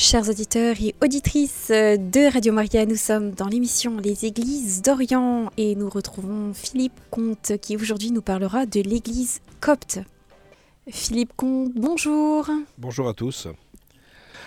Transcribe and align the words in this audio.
Chers 0.00 0.28
auditeurs 0.28 0.76
et 0.80 0.94
auditrices 1.02 1.70
de 1.70 2.32
Radio 2.32 2.52
Maria, 2.52 2.86
nous 2.86 2.94
sommes 2.94 3.32
dans 3.32 3.48
l'émission 3.48 3.96
Les 3.96 4.26
Églises 4.26 4.80
d'Orient 4.80 5.50
et 5.56 5.74
nous 5.74 5.88
retrouvons 5.88 6.54
Philippe 6.54 7.00
Comte 7.10 7.54
qui 7.60 7.74
aujourd'hui 7.74 8.12
nous 8.12 8.22
parlera 8.22 8.64
de 8.64 8.80
l'Église 8.80 9.40
copte. 9.60 9.98
Philippe 10.88 11.32
Comte, 11.34 11.72
bonjour. 11.74 12.48
Bonjour 12.78 13.08
à 13.08 13.12
tous. 13.12 13.48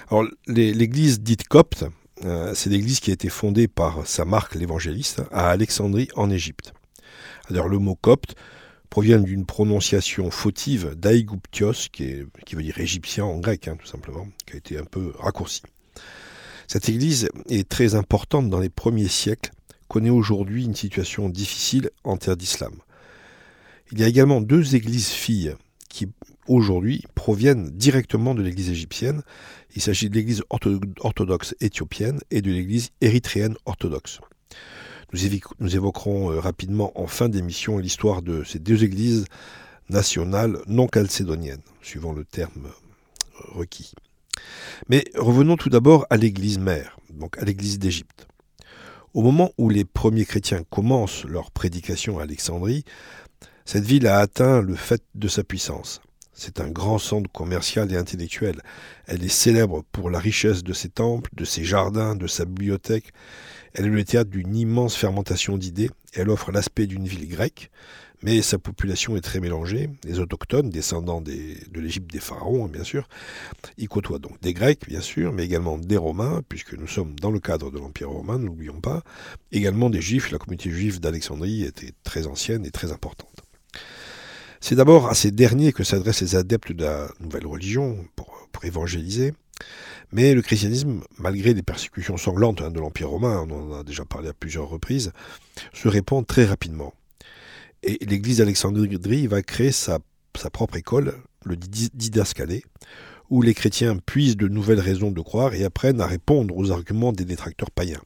Alors, 0.10 0.24
l'Église 0.48 1.20
dite 1.20 1.46
copte, 1.50 1.84
euh, 2.24 2.54
c'est 2.56 2.70
l'Église 2.70 3.02
qui 3.02 3.10
a 3.10 3.14
été 3.14 3.28
fondée 3.28 3.68
par 3.68 4.08
sa 4.08 4.24
marque 4.24 4.56
l'évangéliste 4.56 5.22
à 5.34 5.50
Alexandrie 5.50 6.08
en 6.16 6.30
Égypte. 6.30 6.72
Alors 7.50 7.68
le 7.68 7.78
mot 7.78 7.96
copte 7.96 8.36
provient 8.92 9.20
d'une 9.20 9.46
prononciation 9.46 10.30
fautive 10.30 10.96
d'Aïgouptios, 10.96 11.88
qui, 11.92 12.24
qui 12.46 12.56
veut 12.56 12.62
dire 12.62 12.78
égyptien 12.78 13.24
en 13.24 13.40
grec, 13.40 13.68
hein, 13.68 13.78
tout 13.80 13.88
simplement, 13.88 14.28
qui 14.46 14.54
a 14.54 14.58
été 14.58 14.78
un 14.78 14.84
peu 14.84 15.14
raccourci. 15.18 15.64
Cette 16.68 16.90
église 16.90 17.30
est 17.50 17.68
très 17.68 17.96
importante 17.96 18.50
dans 18.50 18.60
les 18.60 18.70
premiers 18.70 19.08
siècles, 19.08 19.52
connaît 19.88 20.10
aujourd'hui 20.10 20.66
une 20.66 20.76
situation 20.76 21.30
difficile 21.30 21.90
en 22.04 22.18
terre 22.18 22.36
d'islam. 22.36 22.74
Il 23.94 24.00
y 24.00 24.04
a 24.04 24.08
également 24.08 24.42
deux 24.42 24.76
églises 24.76 25.10
filles 25.10 25.56
qui 25.90 26.10
aujourd'hui 26.48 27.04
proviennent 27.16 27.70
directement 27.70 28.36
de 28.36 28.42
l'église 28.42 28.70
égyptienne. 28.70 29.22
Il 29.74 29.82
s'agit 29.82 30.10
de 30.10 30.16
l'église 30.16 30.44
orthodoxe 31.00 31.56
éthiopienne 31.62 32.20
et 32.30 32.42
de 32.42 32.52
l'église 32.52 32.90
érythréenne 33.00 33.56
orthodoxe. 33.66 34.20
Nous, 35.14 35.76
évoquerons 35.76 36.32
euh, 36.32 36.40
rapidement 36.40 36.92
en 36.96 37.08
fin 37.08 37.28
d'émission 37.28 37.78
l'histoire 37.78 38.22
de 38.22 38.44
ces 38.44 38.60
deux 38.60 38.84
églises 38.84 39.26
nationales 39.90 40.60
non 40.68 40.88
calcédoniennes, 40.88 41.62
suivant 41.82 42.14
le 42.14 42.24
terme 42.24 42.68
euh, 42.68 43.60
requis. 43.60 43.94
Mais 44.88 45.04
revenons 45.16 45.58
tout 45.58 45.70
d'abord 45.70 46.06
à 46.10 46.18
l'église 46.18 46.60
mère, 46.60 46.98
donc 47.14 47.38
à 47.38 47.46
l'église 47.46 47.78
d'Égypte. 47.78 48.28
Au 49.14 49.22
moment 49.22 49.52
où 49.58 49.70
les 49.70 49.84
premiers 49.84 50.26
chrétiens 50.26 50.64
commencent 50.70 51.26
leur 51.26 51.52
prédication 51.52 52.20
à 52.20 52.24
Alexandrie, 52.24 52.86
cette 53.66 53.84
ville 53.84 54.08
a 54.08 54.20
atteint 54.20 54.62
le 54.62 54.76
fait 54.76 55.04
de 55.16 55.28
sa 55.28 55.44
puissance. 55.44 56.02
C'est 56.34 56.62
un 56.62 56.70
grand 56.70 56.98
centre 56.98 57.30
commercial 57.30 57.92
et 57.92 57.98
intellectuel. 57.98 58.62
Elle 59.06 59.24
est 59.24 59.30
célèbre 59.30 59.84
pour 59.92 60.10
la 60.10 60.18
richesse 60.18 60.64
de 60.64 60.74
ses 60.74 60.90
temples, 60.90 61.30
de 61.36 61.44
ses 61.44 61.66
jardins, 61.66 62.16
de 62.16 62.28
sa 62.28 62.46
bibliothèque 62.46 63.12
elle 63.74 63.86
est 63.86 63.90
le 63.90 64.04
théâtre 64.04 64.30
d'une 64.30 64.56
immense 64.56 64.96
fermentation 64.96 65.58
d'idées. 65.58 65.90
Elle 66.14 66.30
offre 66.30 66.52
l'aspect 66.52 66.88
d'une 66.88 67.08
ville 67.08 67.28
grecque, 67.28 67.72
mais 68.22 68.42
sa 68.42 68.58
population 68.58 69.16
est 69.16 69.22
très 69.22 69.40
mélangée. 69.40 69.90
Les 70.04 70.20
autochtones, 70.20 70.70
descendants 70.70 71.22
de 71.22 71.80
l'Égypte 71.80 72.12
des 72.12 72.20
pharaons, 72.20 72.68
bien 72.68 72.84
sûr, 72.84 73.08
y 73.78 73.86
côtoient 73.86 74.20
donc 74.20 74.40
des 74.42 74.54
Grecs, 74.54 74.88
bien 74.88 75.02
sûr, 75.02 75.32
mais 75.32 75.46
également 75.46 75.78
des 75.78 75.98
Romains, 75.98 76.42
puisque 76.48 76.74
nous 76.74 76.88
sommes 76.88 77.20
dans 77.20 77.32
le 77.32 77.40
cadre 77.40 77.72
de 77.72 77.80
l'Empire 77.80 78.10
romain, 78.10 78.38
n'oublions 78.38 78.82
pas. 78.82 79.04
Également 79.52 79.90
des 79.90 80.02
Juifs. 80.02 80.32
La 80.32 80.38
communauté 80.38 80.70
juive 80.70 81.00
d'Alexandrie 81.00 81.64
était 81.64 81.94
très 82.04 82.28
ancienne 82.28 82.66
et 82.66 82.72
très 82.72 82.92
importante. 82.92 83.30
C'est 84.60 84.76
d'abord 84.76 85.08
à 85.08 85.16
ces 85.16 85.32
derniers 85.32 85.74
que 85.74 85.84
s'adressent 85.84 86.22
les 86.22 86.36
adeptes 86.36 86.72
de 86.72 86.84
la 86.84 87.08
nouvelle 87.20 87.48
religion 87.48 87.98
pour 88.16 88.48
évangéliser. 88.64 89.34
Mais 90.12 90.34
le 90.34 90.42
christianisme, 90.42 91.02
malgré 91.18 91.54
les 91.54 91.64
persécutions 91.64 92.18
sanglantes 92.18 92.62
hein, 92.62 92.72
de 92.72 92.80
l'Empire 92.80 93.10
romain, 93.10 93.46
on 93.50 93.72
en 93.72 93.80
a 93.80 93.84
déjà 93.84 94.04
parlé 94.04 94.30
à 94.30 94.34
plusieurs 94.34 94.68
reprises, 94.68 95.12
se 95.74 95.88
répand 95.88 96.26
très 96.26 96.46
rapidement. 96.46 96.94
Et 97.84 97.98
l'Église 98.06 98.38
d'Alexandrie 98.38 99.28
va 99.28 99.42
créer 99.42 99.72
sa, 99.72 100.00
propre 100.52 100.76
école, 100.76 101.16
le 101.46 101.56
didascalé, 101.56 102.64
où 103.30 103.42
les 103.42 103.54
chrétiens 103.54 103.98
puisent 103.98 104.38
de 104.38 104.48
nouvelles 104.48 104.82
raisons 104.82 105.12
de 105.12 105.22
croire 105.22 105.54
et 105.54 105.64
apprennent 105.64 106.02
à 106.02 106.08
répondre 106.08 106.56
aux 106.58 106.72
arguments 106.72 107.14
des 107.14 107.26
détracteurs 107.26 107.72
païens. 107.72 108.02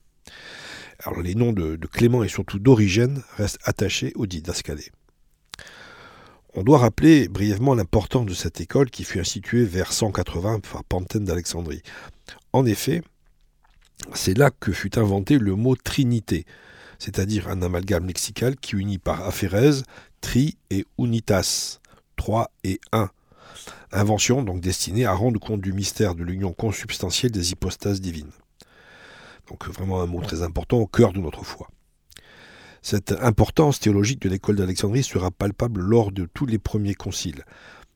Alors 1.03 1.21
les 1.21 1.35
noms 1.35 1.51
de, 1.51 1.75
de 1.75 1.87
Clément 1.87 2.23
et 2.23 2.29
surtout 2.29 2.59
d'Origène 2.59 3.23
restent 3.35 3.59
attachés 3.65 4.13
au 4.15 4.27
didascalé. 4.27 4.91
On 6.57 6.63
doit 6.63 6.77
rappeler 6.77 7.27
brièvement 7.27 7.75
l'importance 7.75 8.25
de 8.25 8.33
cette 8.33 8.61
école 8.61 8.89
qui 8.89 9.03
fut 9.03 9.19
instituée 9.19 9.65
vers 9.65 9.91
180 9.91 10.61
par 10.61 10.85
Pantène 10.85 11.25
d'Alexandrie. 11.25 11.81
En 12.53 12.65
effet, 12.65 13.01
c'est 14.13 14.37
là 14.37 14.51
que 14.51 14.71
fut 14.71 14.97
inventé 14.97 15.37
le 15.37 15.55
mot 15.55 15.75
Trinité, 15.75 16.45
c'est-à-dire 16.97 17.49
un 17.49 17.61
amalgame 17.61 18.07
lexical 18.07 18.55
qui 18.55 18.77
unit 18.77 18.99
par 18.99 19.27
aphérèse 19.27 19.83
tri 20.21 20.57
et 20.69 20.85
unitas, 20.97 21.79
trois 22.15 22.51
et 22.63 22.79
un. 22.93 23.09
Invention 23.91 24.41
donc 24.41 24.61
destinée 24.61 25.03
à 25.03 25.13
rendre 25.13 25.41
compte 25.41 25.59
du 25.59 25.73
mystère 25.73 26.15
de 26.15 26.23
l'union 26.23 26.53
consubstantielle 26.53 27.33
des 27.33 27.51
hypostases 27.51 27.99
divines. 27.99 28.31
Donc 29.49 29.67
vraiment 29.67 30.01
un 30.01 30.05
mot 30.05 30.21
très 30.21 30.41
important 30.41 30.77
au 30.77 30.87
cœur 30.87 31.11
de 31.11 31.19
notre 31.19 31.43
foi. 31.43 31.67
Cette 32.85 33.13
importance 33.13 33.79
théologique 33.79 34.21
de 34.21 34.29
l'école 34.29 34.57
d'Alexandrie 34.57 35.01
sera 35.01 35.31
palpable 35.31 35.81
lors 35.81 36.11
de 36.11 36.27
tous 36.31 36.45
les 36.45 36.59
premiers 36.59 36.93
conciles. 36.93 37.43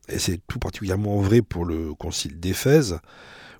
Et 0.08 0.18
c'est 0.18 0.40
tout 0.48 0.58
particulièrement 0.58 1.20
vrai 1.20 1.42
pour 1.42 1.64
le 1.64 1.94
concile 1.94 2.40
d'Éphèse, 2.40 2.98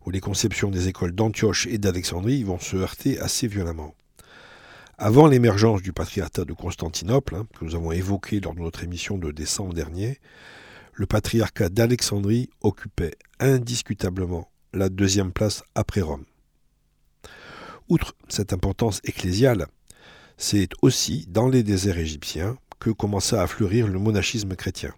où 0.05 0.11
les 0.11 0.19
conceptions 0.19 0.73
des 0.73 0.89
écoles 0.89 1.13
d'Antioche 1.13 1.69
et 1.69 1.79
d'Alexandrie 1.79 2.43
vont 2.43 2.59
se 2.59 2.77
heurter 2.77 3.21
assez 3.21 3.47
violemment. 3.47 3.95
Avant 4.99 5.29
l'émergence 5.29 5.83
du 5.83 5.93
patriarcat 5.93 6.45
de 6.45 6.53
Constantinople, 6.53 7.37
hein, 7.37 7.47
que 7.57 7.65
nous 7.65 7.77
avons 7.77 7.93
évoqué 7.93 8.41
lors 8.41 8.57
de 8.57 8.63
notre 8.63 8.83
émission 8.83 9.17
de 9.17 9.31
décembre 9.31 9.73
dernier, 9.73 10.19
le 10.95 11.07
patriarcat 11.07 11.69
d'Alexandrie 11.69 12.51
occupait 12.61 13.15
indiscutablement 13.39 14.51
la 14.73 14.89
deuxième 14.89 15.31
place 15.31 15.63
après 15.77 16.01
Rome. 16.01 16.25
Outre 17.89 18.17
cette 18.29 18.53
importance 18.53 19.01
ecclésiale, 19.05 19.69
c'est 20.41 20.71
aussi 20.81 21.27
dans 21.29 21.49
les 21.49 21.63
déserts 21.63 21.99
égyptiens 21.99 22.57
que 22.79 22.89
commença 22.89 23.43
à 23.43 23.47
fleurir 23.47 23.87
le 23.87 23.99
monachisme 23.99 24.57
chrétien. 24.57 24.95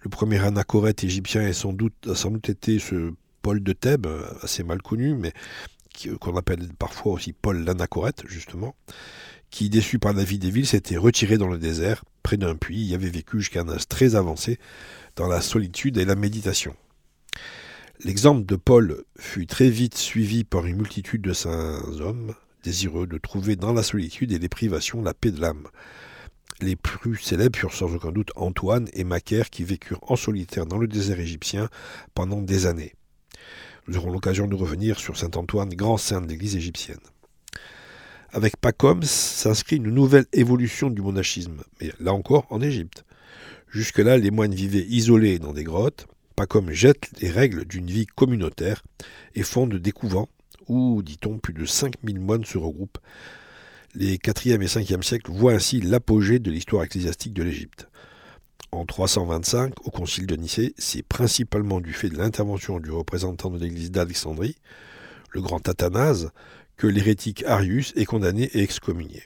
Le 0.00 0.08
premier 0.08 0.38
anachorète 0.38 1.04
égyptien 1.04 1.42
est 1.42 1.52
sans 1.52 1.74
doute, 1.74 2.08
a 2.08 2.14
sans 2.14 2.30
doute 2.30 2.48
été 2.48 2.78
ce 2.78 3.12
Paul 3.42 3.62
de 3.62 3.72
Thèbes, 3.74 4.08
assez 4.40 4.64
mal 4.64 4.80
connu, 4.80 5.14
mais 5.14 5.34
qu'on 6.18 6.36
appelle 6.38 6.66
parfois 6.78 7.12
aussi 7.12 7.34
Paul 7.34 7.62
l'anachorète, 7.62 8.22
justement, 8.26 8.74
qui, 9.50 9.68
déçu 9.68 9.98
par 9.98 10.14
la 10.14 10.24
vie 10.24 10.38
des 10.38 10.50
villes, 10.50 10.66
s'était 10.66 10.96
retiré 10.96 11.36
dans 11.36 11.48
le 11.48 11.58
désert, 11.58 12.02
près 12.22 12.38
d'un 12.38 12.56
puits, 12.56 12.82
y 12.82 12.94
avait 12.94 13.10
vécu 13.10 13.40
jusqu'à 13.40 13.60
un 13.60 13.68
âge 13.68 13.86
très 13.86 14.14
avancé 14.14 14.58
dans 15.14 15.28
la 15.28 15.42
solitude 15.42 15.98
et 15.98 16.06
la 16.06 16.14
méditation. 16.14 16.74
L'exemple 18.02 18.46
de 18.46 18.56
Paul 18.56 19.04
fut 19.18 19.46
très 19.46 19.68
vite 19.68 19.98
suivi 19.98 20.42
par 20.42 20.64
une 20.64 20.78
multitude 20.78 21.20
de 21.20 21.34
saints 21.34 21.82
hommes, 22.00 22.34
désireux 22.62 23.06
de 23.06 23.18
trouver 23.18 23.56
dans 23.56 23.72
la 23.72 23.82
solitude 23.82 24.32
et 24.32 24.38
les 24.38 24.48
privations 24.48 25.02
la 25.02 25.14
paix 25.14 25.30
de 25.30 25.40
l'âme. 25.40 25.68
Les 26.60 26.76
plus 26.76 27.16
célèbres 27.16 27.58
furent 27.58 27.74
sans 27.74 27.94
aucun 27.94 28.12
doute 28.12 28.30
Antoine 28.36 28.88
et 28.92 29.04
Macaire 29.04 29.50
qui 29.50 29.64
vécurent 29.64 30.10
en 30.10 30.16
solitaire 30.16 30.66
dans 30.66 30.78
le 30.78 30.86
désert 30.86 31.18
égyptien 31.18 31.68
pendant 32.14 32.40
des 32.40 32.66
années. 32.66 32.94
Nous 33.88 33.96
aurons 33.96 34.12
l'occasion 34.12 34.46
de 34.46 34.54
revenir 34.54 35.00
sur 35.00 35.16
saint 35.16 35.30
Antoine, 35.34 35.70
grand 35.70 35.96
saint 35.96 36.20
de 36.20 36.28
l'Église 36.28 36.54
égyptienne. 36.54 37.00
Avec 38.30 38.56
Pacom 38.56 39.02
s'inscrit 39.02 39.76
une 39.76 39.90
nouvelle 39.90 40.26
évolution 40.32 40.88
du 40.88 41.02
monachisme, 41.02 41.62
mais 41.80 41.92
là 41.98 42.12
encore 42.12 42.46
en 42.50 42.60
Égypte. 42.60 43.04
Jusque-là, 43.68 44.16
les 44.16 44.30
moines 44.30 44.54
vivaient 44.54 44.86
isolés 44.88 45.38
dans 45.38 45.52
des 45.52 45.64
grottes. 45.64 46.06
Pacom 46.36 46.70
jette 46.70 47.10
les 47.20 47.30
règles 47.30 47.64
d'une 47.64 47.86
vie 47.86 48.06
communautaire 48.06 48.84
et 49.34 49.42
fonde 49.42 49.74
des 49.74 49.92
couvents 49.92 50.28
où, 50.68 51.02
dit-on, 51.02 51.38
plus 51.38 51.54
de 51.54 51.64
5000 51.64 52.20
moines 52.20 52.44
se 52.44 52.58
regroupent. 52.58 52.98
Les 53.94 54.16
4e 54.16 54.62
et 54.62 54.66
5e 54.66 55.02
siècles 55.02 55.30
voient 55.32 55.52
ainsi 55.52 55.80
l'apogée 55.80 56.38
de 56.38 56.50
l'histoire 56.50 56.84
ecclésiastique 56.84 57.34
de 57.34 57.42
l'Égypte. 57.42 57.88
En 58.70 58.86
325, 58.86 59.86
au 59.86 59.90
concile 59.90 60.26
de 60.26 60.34
Nicée, 60.34 60.74
c'est 60.78 61.02
principalement 61.02 61.80
du 61.80 61.92
fait 61.92 62.08
de 62.08 62.16
l'intervention 62.16 62.80
du 62.80 62.90
représentant 62.90 63.50
de 63.50 63.58
l'église 63.58 63.90
d'Alexandrie, 63.90 64.56
le 65.30 65.42
grand 65.42 65.68
Athanase, 65.68 66.30
que 66.78 66.86
l'hérétique 66.86 67.44
Arius 67.44 67.92
est 67.96 68.06
condamné 68.06 68.44
et 68.54 68.62
excommunié. 68.62 69.22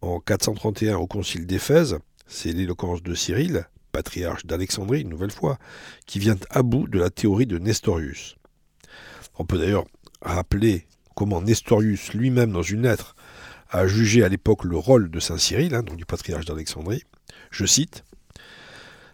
En 0.00 0.18
431, 0.18 0.96
au 0.96 1.06
concile 1.06 1.46
d'Éphèse, 1.46 1.98
c'est 2.26 2.52
l'éloquence 2.52 3.02
de 3.02 3.14
Cyril, 3.14 3.68
patriarche 3.92 4.46
d'Alexandrie, 4.46 5.02
une 5.02 5.10
nouvelle 5.10 5.30
fois, 5.30 5.58
qui 6.06 6.18
vient 6.18 6.36
à 6.50 6.62
bout 6.62 6.88
de 6.88 6.98
la 6.98 7.10
théorie 7.10 7.46
de 7.46 7.58
Nestorius. 7.58 8.36
On 9.38 9.44
peut 9.44 9.58
d'ailleurs 9.58 9.84
rappeler 10.24 10.86
comment 11.14 11.42
Nestorius 11.42 12.12
lui-même, 12.12 12.52
dans 12.52 12.62
une 12.62 12.82
lettre, 12.82 13.14
a 13.70 13.86
jugé 13.86 14.24
à 14.24 14.28
l'époque 14.28 14.64
le 14.64 14.76
rôle 14.76 15.10
de 15.10 15.20
Saint 15.20 15.38
Cyril, 15.38 15.74
hein, 15.74 15.82
donc 15.82 15.96
du 15.96 16.06
patriarche 16.06 16.44
d'Alexandrie. 16.44 17.02
Je 17.50 17.66
cite 17.66 18.04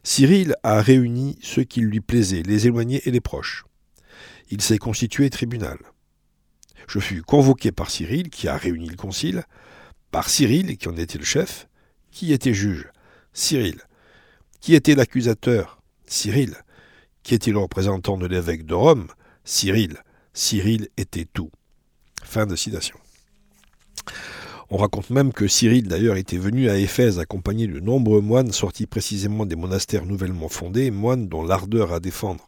Cyril 0.03 0.55
a 0.63 0.81
réuni 0.81 1.39
ceux 1.43 1.65
qui 1.65 1.81
lui 1.81 2.01
plaisaient, 2.01 2.43
les 2.43 2.67
éloignés 2.67 3.03
et 3.05 3.11
les 3.11 3.21
proches. 3.21 3.65
Il 4.51 4.63
s'est 4.63 4.79
constitué 4.79 5.29
tribunal. 5.31 5.79
Je 6.89 6.99
fus 6.99 7.23
convoqué 7.23 7.71
par 7.71 7.91
Cyril, 7.91 8.31
qui 8.31 8.49
a 8.49 8.57
réuni 8.57 8.89
le 8.89 8.97
concile, 8.97 9.45
par 10.11 10.29
Cyril, 10.29 10.77
qui 10.77 10.89
en 10.89 10.97
était 10.97 11.19
le 11.19 11.25
chef, 11.25 11.69
qui 12.11 12.33
était 12.33 12.55
juge 12.55 12.89
Cyril. 13.33 13.81
Qui 14.61 14.75
était 14.75 14.95
l'accusateur 14.95 15.81
Cyril. 16.07 16.57
Qui 17.23 17.35
était 17.35 17.53
le 17.53 17.59
représentant 17.59 18.17
de 18.17 18.27
l'évêque 18.27 18.67
de 18.67 18.75
Rome 18.75 19.07
Cyril 19.45 19.99
Cyril 20.33 20.89
était 20.97 21.27
tout. 21.33 21.51
Fin 22.23 22.47
de 22.47 22.57
citation. 22.57 22.99
On 24.69 24.77
raconte 24.77 25.11
même 25.11 25.33
que 25.33 25.49
Cyril 25.49 25.89
d'ailleurs 25.89 26.17
était 26.17 26.37
venu 26.37 26.71
à 26.71 26.79
Éphèse 26.79 27.19
accompagné 27.19 27.67
de 27.67 27.81
nombreux 27.81 28.21
moines 28.21 28.53
sortis 28.53 28.87
précisément 28.87 29.45
des 29.45 29.57
monastères 29.57 30.07
nouvellement 30.07 30.49
fondés, 30.49 30.91
moines 30.91 31.29
dont 31.29 31.43
l'ardeur 31.43 31.93
à 31.93 32.01
défendre 32.01 32.47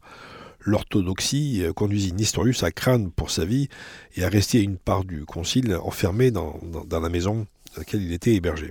l'orthodoxie 0.64 1.64
conduisit 1.74 2.12
Nestorius 2.12 2.62
à 2.62 2.70
craindre 2.70 3.10
pour 3.10 3.30
sa 3.30 3.44
vie 3.44 3.68
et 4.14 4.24
à 4.24 4.28
rester 4.28 4.62
une 4.62 4.76
part 4.76 5.04
du 5.04 5.24
concile 5.24 5.74
enfermé 5.82 6.30
dans, 6.30 6.60
la 6.90 7.08
maison 7.08 7.46
dans 7.74 7.78
laquelle 7.78 8.02
il 8.02 8.12
était 8.12 8.34
hébergé. 8.34 8.70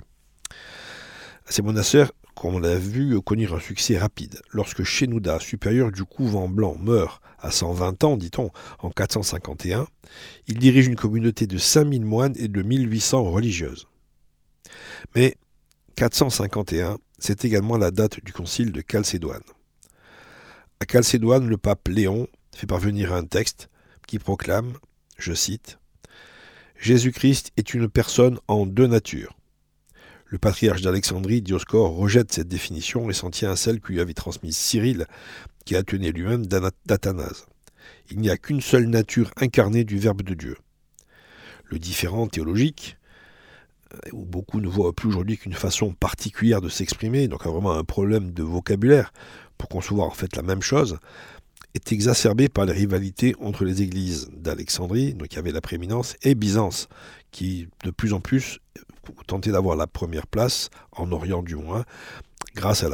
Ces 1.46 1.62
monastères, 1.62 2.12
comme 2.42 2.56
on 2.56 2.58
l'a 2.58 2.76
vu, 2.76 3.20
connurent 3.20 3.54
un 3.54 3.60
succès 3.60 3.96
rapide. 3.96 4.40
Lorsque 4.50 4.82
Shenouda, 4.82 5.38
supérieur 5.38 5.92
du 5.92 6.02
couvent 6.02 6.48
blanc, 6.48 6.76
meurt 6.76 7.22
à 7.38 7.52
120 7.52 8.02
ans, 8.02 8.16
dit-on, 8.16 8.50
en 8.80 8.90
451, 8.90 9.86
il 10.48 10.58
dirige 10.58 10.88
une 10.88 10.96
communauté 10.96 11.46
de 11.46 11.56
5000 11.56 12.04
moines 12.04 12.34
et 12.36 12.48
de 12.48 12.62
1800 12.62 13.30
religieuses. 13.30 13.86
Mais 15.14 15.36
451, 15.94 16.98
c'est 17.16 17.44
également 17.44 17.76
la 17.76 17.92
date 17.92 18.18
du 18.24 18.32
concile 18.32 18.72
de 18.72 18.82
Chalcédoine. 18.90 19.44
À 20.80 20.84
Chalcédoine, 20.90 21.46
le 21.46 21.56
pape 21.56 21.86
Léon 21.86 22.26
fait 22.56 22.66
parvenir 22.66 23.12
un 23.12 23.24
texte 23.24 23.68
qui 24.08 24.18
proclame, 24.18 24.72
je 25.16 25.32
cite, 25.32 25.78
Jésus-Christ 26.76 27.52
est 27.56 27.72
une 27.72 27.88
personne 27.88 28.40
en 28.48 28.66
deux 28.66 28.88
natures. 28.88 29.36
Le 30.32 30.38
patriarche 30.38 30.80
d'Alexandrie, 30.80 31.42
Dioscore, 31.42 31.94
rejette 31.94 32.32
cette 32.32 32.48
définition 32.48 33.10
et 33.10 33.12
s'en 33.12 33.28
tient 33.28 33.50
à 33.50 33.56
celle 33.56 33.80
que 33.80 33.92
lui 33.92 34.00
avait 34.00 34.14
transmise 34.14 34.56
Cyril, 34.56 35.06
qui 35.66 35.76
a 35.76 35.82
tenu 35.82 36.10
lui-même 36.10 36.46
d'Athanase. 36.46 37.44
Il 38.10 38.18
n'y 38.18 38.30
a 38.30 38.38
qu'une 38.38 38.62
seule 38.62 38.86
nature 38.86 39.30
incarnée 39.36 39.84
du 39.84 39.98
Verbe 39.98 40.22
de 40.22 40.32
Dieu. 40.32 40.56
Le 41.66 41.78
différent 41.78 42.28
théologique, 42.28 42.96
euh, 43.92 43.98
où 44.12 44.24
beaucoup 44.24 44.62
ne 44.62 44.68
voient 44.68 44.94
plus 44.94 45.10
aujourd'hui 45.10 45.36
qu'une 45.36 45.52
façon 45.52 45.92
particulière 45.92 46.62
de 46.62 46.70
s'exprimer, 46.70 47.28
donc 47.28 47.44
vraiment 47.44 47.72
un 47.72 47.84
problème 47.84 48.30
de 48.30 48.42
vocabulaire 48.42 49.12
pour 49.58 49.68
concevoir 49.68 50.06
en 50.06 50.14
fait 50.14 50.34
la 50.34 50.42
même 50.42 50.62
chose, 50.62 50.96
est 51.74 51.92
exacerbé 51.92 52.48
par 52.48 52.64
les 52.64 52.72
rivalités 52.72 53.34
entre 53.38 53.66
les 53.66 53.82
églises 53.82 54.30
d'Alexandrie, 54.34 55.12
donc 55.12 55.28
qui 55.28 55.38
avait 55.38 55.52
la 55.52 55.60
prééminence, 55.60 56.16
et 56.22 56.34
Byzance, 56.34 56.88
qui 57.32 57.68
de 57.84 57.90
plus 57.90 58.14
en 58.14 58.20
plus 58.20 58.60
tenter 59.26 59.52
d'avoir 59.52 59.76
la 59.76 59.86
première 59.86 60.26
place, 60.26 60.70
en 60.92 61.10
Orient 61.12 61.42
du 61.42 61.56
moins, 61.56 61.84
grâce 62.54 62.84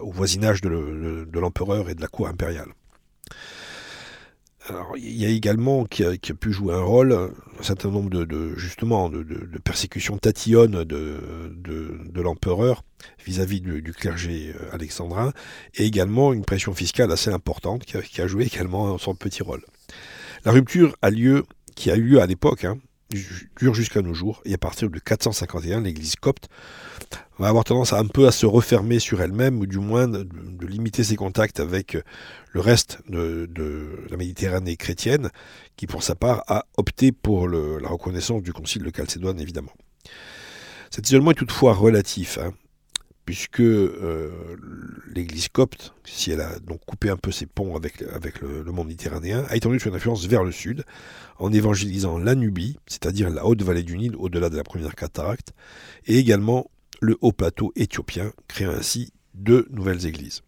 au 0.00 0.10
voisinage 0.10 0.60
de 0.60 1.38
l'empereur 1.38 1.88
et 1.88 1.94
de 1.94 2.00
la 2.00 2.08
cour 2.08 2.28
impériale. 2.28 2.72
Alors, 4.68 4.98
il 4.98 5.16
y 5.16 5.24
a 5.24 5.30
également 5.30 5.86
qui 5.86 6.04
a, 6.04 6.12
pu 6.38 6.52
jouer 6.52 6.74
un 6.74 6.82
rôle 6.82 7.12
un 7.14 7.62
certain 7.62 7.90
nombre 7.90 8.10
de, 8.10 8.54
justement 8.56 9.08
de, 9.08 9.24
persécutions 9.64 10.18
tatillonnes 10.18 10.84
de, 10.84 12.20
l'empereur 12.20 12.82
vis-à-vis 13.24 13.62
du, 13.62 13.92
clergé 13.92 14.54
euh, 14.54 14.74
alexandrin 14.74 15.32
et 15.74 15.86
également 15.86 16.32
une 16.34 16.44
pression 16.44 16.74
fiscale 16.74 17.10
assez 17.12 17.30
importante 17.30 17.84
qui 17.84 17.96
a, 17.96 18.02
qui 18.02 18.20
a 18.20 18.26
joué 18.26 18.44
également 18.44 18.98
son 18.98 19.14
petit 19.14 19.42
rôle. 19.42 19.62
La 20.44 20.52
rupture 20.52 20.96
a 21.00 21.10
lieu 21.10 21.44
qui 21.74 21.90
a 21.90 21.96
eu 21.96 22.02
lieu 22.02 22.20
à 22.20 22.26
l'époque, 22.26 22.64
hein, 22.64 22.76
dure 23.10 23.74
jusqu'à 23.74 24.02
nos 24.02 24.14
jours. 24.14 24.40
Et 24.44 24.54
à 24.54 24.58
partir 24.58 24.90
de 24.90 24.98
451, 24.98 25.80
l'église 25.80 26.16
copte 26.16 26.48
va 27.38 27.48
avoir 27.48 27.64
tendance 27.64 27.92
à 27.92 27.98
un 27.98 28.06
peu 28.06 28.26
à 28.26 28.32
se 28.32 28.46
refermer 28.46 28.98
sur 28.98 29.20
elle-même, 29.22 29.60
ou 29.60 29.66
du 29.66 29.78
moins 29.78 30.08
de, 30.08 30.26
limiter 30.66 31.04
ses 31.04 31.16
contacts 31.16 31.60
avec 31.60 31.96
le 32.52 32.60
reste 32.60 32.98
de, 33.08 33.48
la 34.10 34.16
Méditerranée 34.16 34.76
chrétienne, 34.76 35.30
qui 35.76 35.86
pour 35.86 36.02
sa 36.02 36.14
part 36.14 36.42
a 36.48 36.66
opté 36.76 37.12
pour 37.12 37.48
la 37.48 37.88
reconnaissance 37.88 38.42
du 38.42 38.52
concile 38.52 38.82
de 38.82 38.92
Chalcédoine, 38.94 39.40
évidemment. 39.40 39.72
Cet 40.90 41.08
isolement 41.08 41.32
est 41.32 41.34
toutefois 41.34 41.74
relatif. 41.74 42.38
Hein 42.38 42.52
puisque 43.28 43.60
euh, 43.60 44.30
l'Église 45.14 45.48
copte, 45.48 45.92
si 46.02 46.30
elle 46.30 46.40
a 46.40 46.58
donc 46.60 46.80
coupé 46.86 47.10
un 47.10 47.18
peu 47.18 47.30
ses 47.30 47.44
ponts 47.44 47.76
avec, 47.76 48.00
le, 48.00 48.64
monde 48.72 48.86
méditerranéen, 48.86 49.44
a 49.50 49.56
étendu 49.56 49.78
son 49.78 49.92
influence 49.92 50.24
vers 50.24 50.44
le 50.44 50.50
sud, 50.50 50.82
en 51.38 51.52
évangélisant 51.52 52.16
la 52.16 52.34
Nubie, 52.34 52.78
c'est-à-dire 52.86 53.28
la 53.28 53.44
haute 53.44 53.60
vallée 53.60 53.82
du 53.82 53.98
Nil 53.98 54.16
au-delà 54.16 54.48
de 54.48 54.56
la 54.56 54.64
première 54.64 54.94
cataracte, 54.94 55.52
et 56.06 56.16
également 56.16 56.70
le 57.02 57.18
haut 57.20 57.32
plateau 57.32 57.70
éthiopien, 57.76 58.32
créant 58.48 58.70
ainsi 58.70 59.12
deux 59.34 59.68
nouvelles 59.72 60.06
églises. 60.06 60.40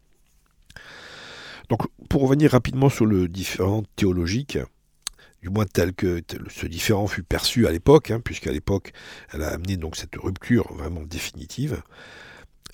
Donc, 1.68 1.82
pour 2.08 2.22
revenir 2.22 2.52
rapidement 2.52 2.88
sur 2.88 3.04
le 3.04 3.28
différent 3.28 3.82
théologique, 3.94 4.56
du 5.42 5.50
moins 5.50 5.66
tel 5.66 5.92
que 5.92 6.22
ce 6.48 6.64
différent 6.64 7.08
fut 7.08 7.24
perçu 7.24 7.66
à 7.66 7.72
l'époque, 7.72 8.10
hein, 8.10 8.20
puisqu'à 8.24 8.52
l'époque, 8.52 8.92
elle 9.34 9.42
a 9.42 9.48
amené 9.48 9.76
donc 9.76 9.96
cette 9.96 10.16
rupture 10.16 10.72
vraiment 10.72 11.02
définitive 11.02 11.82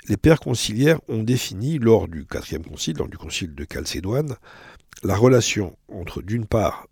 les 0.09 0.17
pères 0.17 0.41
conciliaires 0.41 1.01
ont 1.09 1.23
défini, 1.23 1.79
lors 1.79 2.09
du 2.09 2.27
quatrième 2.27 2.65
concile, 2.65 2.97
lors 2.99 3.09
du 3.09 3.19
concile 3.19 3.55
de 3.55 3.67
Chalcédoine, 3.71 4.37
la 5.03 5.17
relation 5.17 5.77
entre, 5.89 6.23
d'une 6.23 6.47
part, 6.47 6.87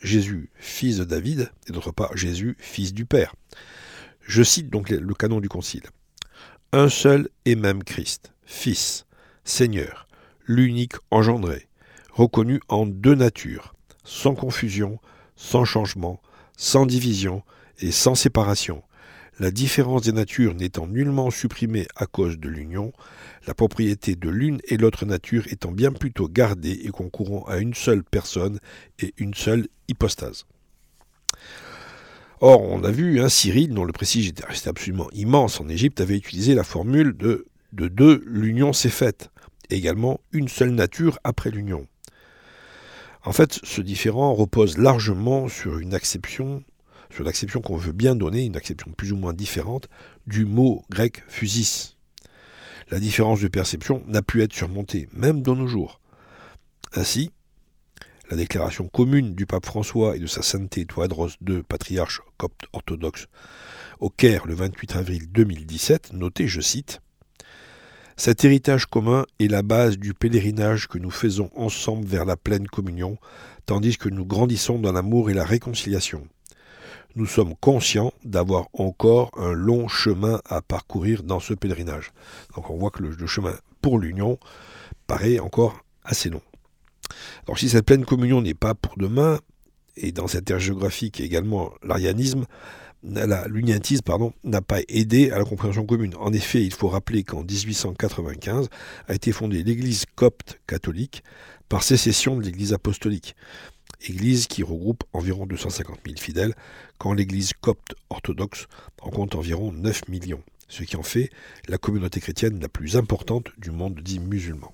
Jésus, 0.00 0.50
fils 0.54 0.98
de 0.98 1.04
David, 1.04 1.50
et 1.68 1.72
d'autre 1.72 1.92
part, 1.92 2.16
Jésus, 2.16 2.56
fils 2.58 2.92
du 2.92 3.04
Père. 3.04 3.34
Je 4.20 4.42
cite 4.42 4.70
donc 4.70 4.90
le 4.90 5.14
canon 5.14 5.40
du 5.40 5.48
concile. 5.48 5.84
Un 6.72 6.88
seul 6.88 7.28
et 7.44 7.54
même 7.54 7.84
Christ, 7.84 8.32
Fils, 8.44 9.06
Seigneur, 9.44 10.06
l'unique 10.46 10.94
engendré, 11.10 11.68
reconnu 12.12 12.60
en 12.68 12.86
deux 12.86 13.14
natures, 13.14 13.74
sans 14.04 14.34
confusion, 14.34 14.98
sans 15.36 15.64
changement, 15.64 16.20
sans 16.56 16.86
division 16.86 17.42
et 17.78 17.90
sans 17.90 18.14
séparation, 18.14 18.82
la 19.38 19.50
différence 19.50 20.02
des 20.02 20.12
natures 20.12 20.54
n'étant 20.54 20.86
nullement 20.86 21.30
supprimée 21.30 21.86
à 21.96 22.06
cause 22.06 22.38
de 22.38 22.48
l'union, 22.48 22.92
la 23.46 23.54
propriété 23.54 24.14
de 24.14 24.28
l'une 24.28 24.60
et 24.68 24.76
l'autre 24.76 25.06
nature 25.06 25.46
étant 25.48 25.72
bien 25.72 25.92
plutôt 25.92 26.28
gardée 26.28 26.80
et 26.84 26.90
concourant 26.90 27.44
à 27.44 27.58
une 27.58 27.74
seule 27.74 28.04
personne 28.04 28.58
et 29.00 29.14
une 29.16 29.34
seule 29.34 29.68
hypostase. 29.88 30.44
Or, 32.40 32.60
on 32.62 32.82
a 32.84 32.90
vu, 32.90 33.20
hein, 33.20 33.28
Cyril, 33.28 33.72
dont 33.72 33.84
le 33.84 33.92
prestige 33.92 34.28
était 34.28 34.44
resté 34.44 34.68
absolument 34.68 35.08
immense 35.12 35.60
en 35.60 35.68
Égypte, 35.68 36.00
avait 36.00 36.16
utilisé 36.16 36.54
la 36.54 36.64
formule 36.64 37.16
de, 37.16 37.46
de 37.72 37.88
deux, 37.88 38.22
l'union 38.26 38.72
s'est 38.72 38.90
faite, 38.90 39.30
également 39.70 40.20
une 40.32 40.48
seule 40.48 40.72
nature 40.72 41.18
après 41.24 41.50
l'union. 41.50 41.86
En 43.24 43.32
fait, 43.32 43.60
ce 43.62 43.80
différent 43.80 44.34
repose 44.34 44.76
largement 44.76 45.48
sur 45.48 45.78
une 45.78 45.94
acception 45.94 46.64
sur 47.12 47.24
l'acception 47.24 47.60
qu'on 47.60 47.76
veut 47.76 47.92
bien 47.92 48.14
donner, 48.14 48.44
une 48.44 48.56
acception 48.56 48.90
plus 48.92 49.12
ou 49.12 49.16
moins 49.16 49.34
différente, 49.34 49.88
du 50.26 50.44
mot 50.44 50.82
grec 50.90 51.22
physis. 51.28 51.96
La 52.90 53.00
différence 53.00 53.40
de 53.40 53.48
perception 53.48 54.02
n'a 54.06 54.22
pu 54.22 54.42
être 54.42 54.52
surmontée, 54.52 55.08
même 55.12 55.42
dans 55.42 55.54
nos 55.54 55.66
jours. 55.66 56.00
Ainsi, 56.94 57.30
la 58.30 58.36
déclaration 58.36 58.88
commune 58.88 59.34
du 59.34 59.46
pape 59.46 59.66
François 59.66 60.16
et 60.16 60.18
de 60.18 60.26
sa 60.26 60.42
sainteté 60.42 60.86
Toadros 60.86 61.30
II, 61.46 61.62
patriarche 61.62 62.22
copte 62.38 62.64
orthodoxe, 62.72 63.26
au 64.00 64.08
Caire 64.08 64.46
le 64.46 64.54
28 64.54 64.96
avril 64.96 65.30
2017, 65.30 66.14
notait, 66.14 66.48
je 66.48 66.60
cite, 66.60 67.00
Cet 68.16 68.44
héritage 68.44 68.86
commun 68.86 69.26
est 69.38 69.48
la 69.48 69.62
base 69.62 69.98
du 69.98 70.14
pèlerinage 70.14 70.88
que 70.88 70.98
nous 70.98 71.10
faisons 71.10 71.50
ensemble 71.54 72.06
vers 72.06 72.24
la 72.24 72.36
pleine 72.36 72.66
communion, 72.66 73.18
tandis 73.66 73.98
que 73.98 74.08
nous 74.08 74.24
grandissons 74.24 74.78
dans 74.78 74.92
l'amour 74.92 75.30
et 75.30 75.34
la 75.34 75.44
réconciliation 75.44 76.26
nous 77.16 77.26
sommes 77.26 77.54
conscients 77.60 78.12
d'avoir 78.24 78.68
encore 78.72 79.30
un 79.36 79.52
long 79.52 79.88
chemin 79.88 80.40
à 80.46 80.62
parcourir 80.62 81.22
dans 81.22 81.40
ce 81.40 81.54
pèlerinage. 81.54 82.12
Donc 82.54 82.70
on 82.70 82.76
voit 82.76 82.90
que 82.90 83.02
le, 83.02 83.26
chemin 83.26 83.54
pour 83.80 83.98
l'union 83.98 84.38
paraît 85.06 85.38
encore 85.38 85.80
assez 86.04 86.30
long. 86.30 86.42
Alors 87.46 87.58
si 87.58 87.68
cette 87.68 87.86
pleine 87.86 88.04
communion 88.04 88.40
n'est 88.40 88.54
pas 88.54 88.74
pour 88.74 88.96
demain, 88.96 89.38
et 89.96 90.12
dans 90.12 90.26
cette 90.26 90.50
ère 90.50 90.58
géographique 90.58 91.20
également 91.20 91.72
l'arianisme, 91.82 92.46
l'uniatisme 93.02 94.02
pardon, 94.02 94.32
n'a 94.44 94.62
pas 94.62 94.80
aidé 94.88 95.30
à 95.30 95.38
la 95.38 95.44
compréhension 95.44 95.84
commune. 95.84 96.14
En 96.18 96.32
effet, 96.32 96.62
il 96.62 96.72
faut 96.72 96.88
rappeler 96.88 97.24
qu'en 97.24 97.42
1895 97.42 98.68
a 99.08 99.14
été 99.14 99.32
fondée 99.32 99.62
l'Église 99.62 100.04
copte 100.14 100.60
catholique 100.66 101.22
par 101.68 101.82
sécession 101.82 102.36
de 102.36 102.42
l'Église 102.42 102.72
apostolique 102.72 103.34
église 104.08 104.46
qui 104.46 104.62
regroupe 104.62 105.04
environ 105.12 105.46
250 105.46 106.00
000 106.04 106.18
fidèles, 106.18 106.54
quand 106.98 107.12
l'église 107.12 107.52
copte 107.60 107.94
orthodoxe 108.10 108.66
en 109.00 109.10
compte 109.10 109.34
environ 109.34 109.72
9 109.72 110.08
millions, 110.08 110.42
ce 110.68 110.84
qui 110.84 110.96
en 110.96 111.02
fait 111.02 111.30
la 111.68 111.78
communauté 111.78 112.20
chrétienne 112.20 112.60
la 112.60 112.68
plus 112.68 112.96
importante 112.96 113.48
du 113.58 113.70
monde 113.70 114.00
dit 114.00 114.18
musulman. 114.18 114.72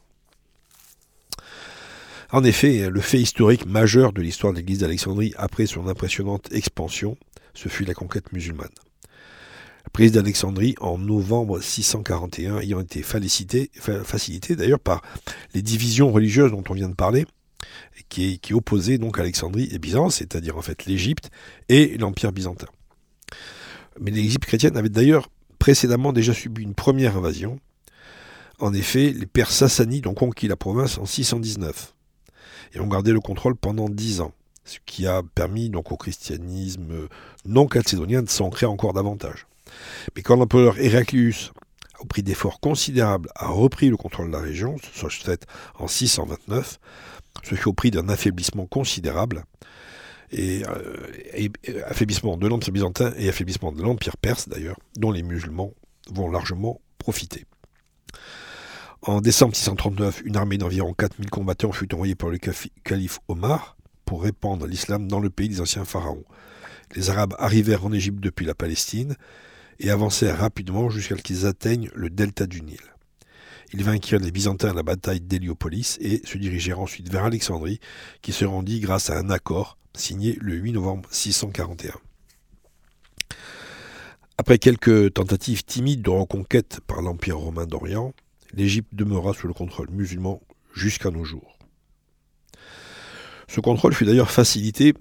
En 2.31 2.45
effet, 2.45 2.91
le 2.91 3.01
fait 3.01 3.21
historique 3.21 3.65
majeur 3.65 4.13
de 4.13 4.21
l'histoire 4.21 4.53
de 4.53 4.59
l'église 4.59 4.81
d'Alexandrie 4.81 5.33
après 5.39 5.65
son 5.67 5.89
impressionnante 5.89 6.53
expansion, 6.53 7.17
ce 7.55 7.71
fut 7.71 7.85
la 7.85 7.95
conquête 7.95 8.33
musulmane. 8.33 8.69
La 9.85 9.91
prise 9.91 10.13
d'Alexandrie 10.13 10.75
en 10.81 10.99
novembre 10.99 11.61
641 11.61 12.59
ayant 12.59 12.81
été 12.81 13.03
facilitée, 13.03 13.71
facilitée 14.05 14.55
d'ailleurs 14.55 14.81
par 14.81 15.01
les 15.55 15.63
divisions 15.63 16.13
religieuses 16.13 16.51
dont 16.51 16.63
on 16.69 16.75
vient 16.75 16.91
de 16.91 16.95
parler, 16.95 17.25
qui, 18.09 18.39
qui 18.39 18.55
opposait 18.55 18.99
donc 18.99 19.19
Alexandrie 19.19 19.69
et 19.73 19.79
Byzance, 19.79 20.17
c'est-à-dire 20.17 20.57
en 20.57 20.63
fait 20.63 20.87
l'Égypte 20.87 21.31
et 21.69 21.97
l'Empire 21.99 22.33
byzantin. 22.33 22.69
Mais 24.01 24.11
l'Égypte 24.11 24.47
chrétienne 24.47 24.77
avait 24.77 24.89
d'ailleurs 24.89 25.29
précédemment 25.59 26.13
déjà 26.13 26.33
subi 26.33 26.63
une 26.63 26.75
première 26.75 27.17
invasion. 27.17 27.59
En 28.61 28.73
effet, 28.73 29.13
les 29.13 29.27
Pères 29.27 29.51
sassanides 29.51 30.07
ont 30.07 30.15
conquis 30.15 30.49
la 30.49 30.57
province 30.57 30.99
en 30.99 31.07
619 31.07 31.95
et 32.75 32.81
ont 32.81 32.89
gardé 32.89 33.13
le 33.13 33.21
contrôle 33.21 33.57
pendant 33.57 33.89
dix 33.89 34.21
ans, 34.21 34.33
ce 34.65 34.79
qui 34.85 35.07
a 35.07 35.23
permis 35.35 35.71
donc 35.71 35.93
au 35.93 35.97
christianisme 35.97 37.09
non 37.45 37.67
calcédonien 37.67 38.23
de 38.23 38.29
s'ancrer 38.29 38.67
encore 38.67 38.93
davantage. 38.93 39.47
Mais 40.17 40.23
quand 40.23 40.37
l'empereur 40.37 40.79
Héraclius, 40.79 41.53
au 42.01 42.07
prix 42.07 42.23
d'efforts 42.23 42.61
considérables, 42.61 43.29
a 43.35 43.49
repris 43.49 43.89
le 43.89 43.97
contrôle 43.97 44.29
de 44.29 44.33
la 44.33 44.41
région, 44.41 44.77
soit 44.95 45.11
fait 45.11 45.47
en 45.79 45.89
629, 45.89 46.79
ce 47.43 47.55
fut 47.55 47.69
au 47.69 47.73
prix 47.73 47.91
d'un 47.91 48.09
affaiblissement 48.09 48.67
considérable, 48.67 49.45
et, 50.31 50.63
euh, 50.67 51.83
affaiblissement 51.87 52.37
de 52.37 52.47
l'Empire 52.47 52.73
byzantin 52.73 53.13
et 53.17 53.29
affaiblissement 53.29 53.73
de 53.73 53.83
l'Empire 53.83 54.17
perse 54.17 54.49
d'ailleurs, 54.49 54.79
dont 54.97 55.11
les 55.11 55.23
musulmans 55.23 55.73
vont 56.11 56.31
largement 56.31 56.81
profiter. 56.99 57.47
En 59.03 59.21
décembre 59.21 59.55
639, 59.55 60.23
une 60.25 60.37
armée 60.37 60.59
d'environ 60.59 60.93
4000 60.93 61.31
combattants 61.31 61.73
fut 61.73 61.93
envoyée 61.95 62.15
par 62.15 62.31
le 62.31 62.39
calife 62.85 63.21
Omar 63.29 63.77
pour 64.05 64.23
répandre 64.23 64.67
l'islam 64.67 65.07
dans 65.07 65.21
le 65.21 65.31
pays 65.31 65.49
des 65.49 65.61
anciens 65.61 65.85
pharaons. 65.85 66.25
Les 66.97 67.11
Arabes 67.11 67.35
arrivèrent 67.39 67.85
en 67.85 67.93
Égypte 67.93 68.21
depuis 68.21 68.47
la 68.47 68.55
Palestine 68.55 69.15
et 69.79 69.91
avancèrent 69.91 70.39
rapidement 70.39 70.91
jusqu'à 70.91 71.17
ce 71.17 71.23
qu'ils 71.23 71.47
atteignent 71.47 71.91
le 71.95 72.11
delta 72.11 72.47
du 72.47 72.63
Nil. 72.63 72.81
Ils 73.75 73.85
vainquirent 73.85 74.21
les 74.21 74.31
Byzantins 74.31 74.71
à 74.71 74.75
la 74.75 74.83
bataille 74.83 75.21
d'Héliopolis 75.21 75.99
et 76.01 76.23
se 76.25 76.39
dirigèrent 76.39 76.81
ensuite 76.81 77.11
vers 77.11 77.25
Alexandrie, 77.25 77.81
qui 78.23 78.33
se 78.33 78.45
rendit 78.45 78.81
grâce 78.81 79.11
à 79.11 79.19
un 79.19 79.29
accord 79.31 79.77
signé 79.95 80.39
le 80.41 80.55
8 80.55 80.73
novembre 80.73 81.09
641. 81.13 81.93
Après 84.39 84.59
quelques 84.59 85.13
tentatives 85.15 85.65
timides 85.65 86.03
de 86.03 86.11
reconquête 86.11 86.81
par 86.87 87.03
l'Empire 87.03 87.39
romain 87.39 87.67
d'Orient, 87.67 88.15
l'Égypte 88.55 88.95
demeura 88.95 89.35
sous 89.35 89.49
le 89.49 89.53
contrôle 89.53 89.91
musulman 89.91 90.41
jusqu'à 90.73 91.11
nos 91.11 91.25
jours. 91.25 91.59
Ce 93.49 93.61
contrôle 93.61 93.95
fut 93.95 94.05
d'ailleurs 94.05 94.31
facilité 94.31 94.95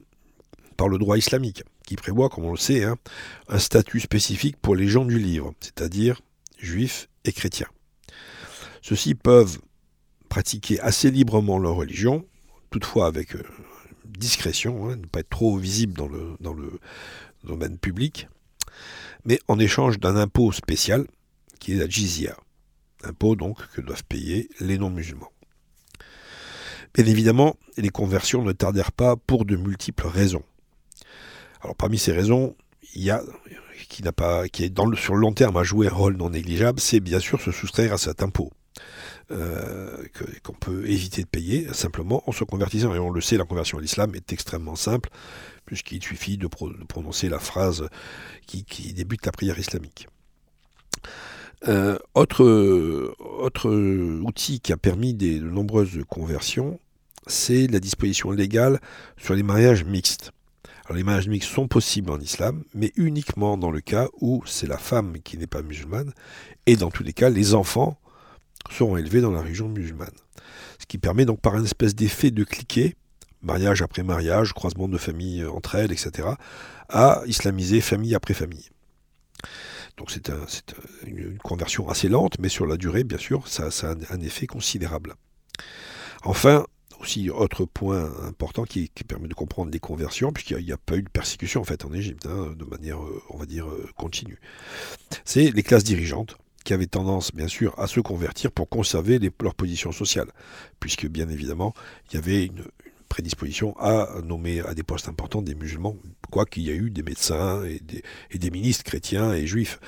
par 0.75 0.89
le 0.89 0.97
droit 0.97 1.17
islamique, 1.17 1.63
qui 1.85 1.95
prévoit, 1.95 2.29
comme 2.29 2.45
on 2.45 2.51
le 2.51 2.57
sait, 2.57 2.83
hein, 2.83 2.97
un 3.47 3.59
statut 3.59 3.99
spécifique 3.99 4.57
pour 4.57 4.75
les 4.75 4.87
gens 4.87 5.05
du 5.05 5.19
livre, 5.19 5.53
c'est-à-dire 5.59 6.21
juifs 6.57 7.07
et 7.23 7.31
chrétiens. 7.31 7.67
Ceux-ci 8.87 9.15
peuvent 9.15 9.59
pratiquer 10.29 10.79
assez 10.79 11.11
librement 11.11 11.59
leur 11.59 11.75
religion, 11.75 12.25
toutefois 12.69 13.07
avec 13.07 13.35
euh, 13.35 13.43
discrétion, 14.05 14.89
hein, 14.89 14.95
ne 14.95 15.05
pas 15.05 15.19
être 15.19 15.29
trop 15.29 15.57
visible 15.57 15.91
dans 15.91 16.07
le, 16.07 16.79
domaine 17.43 17.77
public, 17.77 18.29
mais 19.25 19.39
en 19.49 19.59
échange 19.59 19.99
d'un 19.99 20.15
impôt 20.15 20.53
spécial 20.53 21.05
qui 21.59 21.73
est 21.73 21.75
la 21.75 21.89
jizya, 21.89 22.37
impôt 23.03 23.35
donc 23.35 23.57
que 23.73 23.81
doivent 23.81 24.05
payer 24.05 24.47
les 24.61 24.77
non-musulmans. 24.77 25.33
Bien 26.93 27.07
évidemment, 27.07 27.57
les 27.75 27.89
conversions 27.89 28.41
ne 28.41 28.53
tardèrent 28.53 28.93
pas 28.93 29.17
pour 29.17 29.43
de 29.43 29.57
multiples 29.57 30.07
raisons. 30.07 30.43
Alors 31.59 31.75
parmi 31.75 31.97
ces 31.97 32.13
raisons, 32.13 32.55
il 32.95 33.03
y 33.03 33.11
a 33.11 33.21
qui 33.89 34.01
n'a 34.01 34.13
pas, 34.13 34.47
qui 34.47 34.63
est 34.63 34.73
sur 34.95 35.13
le 35.13 35.19
long 35.19 35.33
terme 35.33 35.57
a 35.57 35.63
joué 35.63 35.87
un 35.87 35.93
rôle 35.93 36.15
non 36.15 36.29
négligeable, 36.29 36.79
c'est 36.79 37.01
bien 37.01 37.19
sûr 37.19 37.41
se 37.41 37.51
soustraire 37.51 37.91
à 37.91 37.97
cet 37.97 38.23
impôt. 38.23 38.49
Euh, 39.29 40.05
qu'on 40.41 40.53
peut 40.53 40.89
éviter 40.89 41.21
de 41.21 41.27
payer 41.27 41.67
simplement 41.73 42.23
en 42.27 42.31
se 42.31 42.45
convertissant. 42.45 42.95
Et 42.95 42.99
on 42.99 43.09
le 43.09 43.19
sait, 43.19 43.35
la 43.35 43.43
conversion 43.43 43.77
à 43.77 43.81
l'islam 43.81 44.15
est 44.15 44.31
extrêmement 44.31 44.77
simple, 44.77 45.09
puisqu'il 45.65 46.01
suffit 46.01 46.37
de, 46.37 46.47
prononcer 46.47 47.27
la 47.27 47.39
phrase 47.39 47.89
qui, 48.45 48.63
débute 48.93 49.25
la 49.25 49.33
prière 49.33 49.59
islamique. 49.59 50.07
Euh, 51.67 51.97
autre, 52.13 52.41
outil 54.23 54.61
qui 54.61 54.71
a 54.71 54.77
permis 54.77 55.13
de 55.13 55.39
nombreuses 55.39 55.99
conversions, 56.07 56.79
c'est 57.25 57.67
la 57.67 57.81
disposition 57.81 58.31
légale 58.31 58.79
sur 59.17 59.33
les 59.33 59.43
mariages 59.43 59.83
mixtes. 59.83 60.31
Les 60.93 61.03
mariages 61.03 61.27
mixtes 61.27 61.49
sont 61.49 61.67
possibles 61.67 62.11
en 62.11 62.19
islam, 62.21 62.63
mais 62.73 62.93
uniquement 62.95 63.57
dans 63.57 63.71
le 63.71 63.81
cas 63.81 64.07
où 64.21 64.41
c'est 64.45 64.67
la 64.67 64.77
femme 64.77 65.17
qui 65.21 65.37
n'est 65.37 65.47
pas 65.47 65.63
musulmane, 65.63 66.13
et 66.65 66.77
dans 66.77 66.91
tous 66.91 67.03
les 67.03 67.11
cas, 67.11 67.29
les 67.29 67.55
enfants 67.55 67.99
seront 68.73 68.97
élevés 68.97 69.21
dans 69.21 69.31
la 69.31 69.41
région 69.41 69.67
musulmane. 69.69 70.15
Ce 70.79 70.85
qui 70.85 70.97
permet 70.97 71.25
donc 71.25 71.41
par 71.41 71.55
une 71.57 71.65
espèce 71.65 71.95
d'effet 71.95 72.31
de 72.31 72.43
cliquet, 72.43 72.95
mariage 73.41 73.81
après 73.81 74.03
mariage, 74.03 74.53
croisement 74.53 74.87
de 74.87 74.97
familles 74.97 75.45
entre 75.45 75.75
elles, 75.75 75.91
etc., 75.91 76.29
à 76.89 77.21
islamiser 77.25 77.81
famille 77.81 78.15
après 78.15 78.33
famille. 78.33 78.69
Donc 79.97 80.11
c'est 80.11 80.31
une 81.05 81.37
conversion 81.39 81.89
assez 81.89 82.07
lente, 82.07 82.37
mais 82.39 82.49
sur 82.49 82.65
la 82.65 82.77
durée, 82.77 83.03
bien 83.03 83.17
sûr, 83.17 83.47
ça, 83.47 83.67
a 83.67 84.13
un 84.13 84.21
effet 84.21 84.45
considérable. 84.45 85.15
Enfin, 86.23 86.65
aussi 86.99 87.29
autre 87.29 87.65
point 87.65 88.11
important 88.23 88.63
qui, 88.63 88.89
permet 89.07 89.27
de 89.27 89.33
comprendre 89.33 89.71
les 89.71 89.79
conversions, 89.79 90.31
puisqu'il 90.31 90.63
n'y 90.63 90.71
a, 90.71 90.77
pas 90.77 90.97
eu 90.97 91.03
de 91.03 91.09
persécution 91.09 91.61
en 91.61 91.63
fait 91.63 91.85
en 91.85 91.93
Égypte, 91.93 92.27
hein, 92.27 92.53
de 92.55 92.65
manière, 92.65 93.01
euh, 93.03 93.21
on 93.29 93.37
va 93.37 93.45
dire, 93.45 93.67
euh, 93.67 93.89
continue. 93.95 94.39
C'est 95.25 95.51
les 95.51 95.63
classes 95.63 95.83
dirigeantes 95.83 96.37
qui 96.67 96.73
avaient 96.73 96.85
tendance, 96.85 97.33
bien 97.33 97.47
sûr, 97.47 97.73
à 97.79 97.87
se 97.87 98.01
convertir 98.01 98.51
pour 98.51 98.67
conserver 98.67 99.21
leur 99.41 99.55
position 99.55 99.93
sociale, 99.93 100.27
puisque, 100.81 101.07
bien 101.07 101.29
évidemment, 101.29 101.73
il 102.09 102.15
y 102.15 102.17
avait 102.17 102.45
une, 102.45 102.65
prédisposition 103.07 103.73
à 103.79 104.19
nommer 104.21 104.59
à 104.59 104.73
des 104.73 104.83
postes 104.83 105.07
importants 105.07 105.41
des 105.41 105.55
musulmans, 105.55 105.95
quoiqu'il 106.29 106.63
y 106.63 106.69
a 106.69 106.73
eu 106.73 106.89
des 106.89 107.03
médecins 107.03 107.63
et 107.63 107.79
des, 108.37 108.51
ministres 108.51 108.83
chrétiens 108.83 109.31
et 109.31 109.47
juifs 109.47 109.79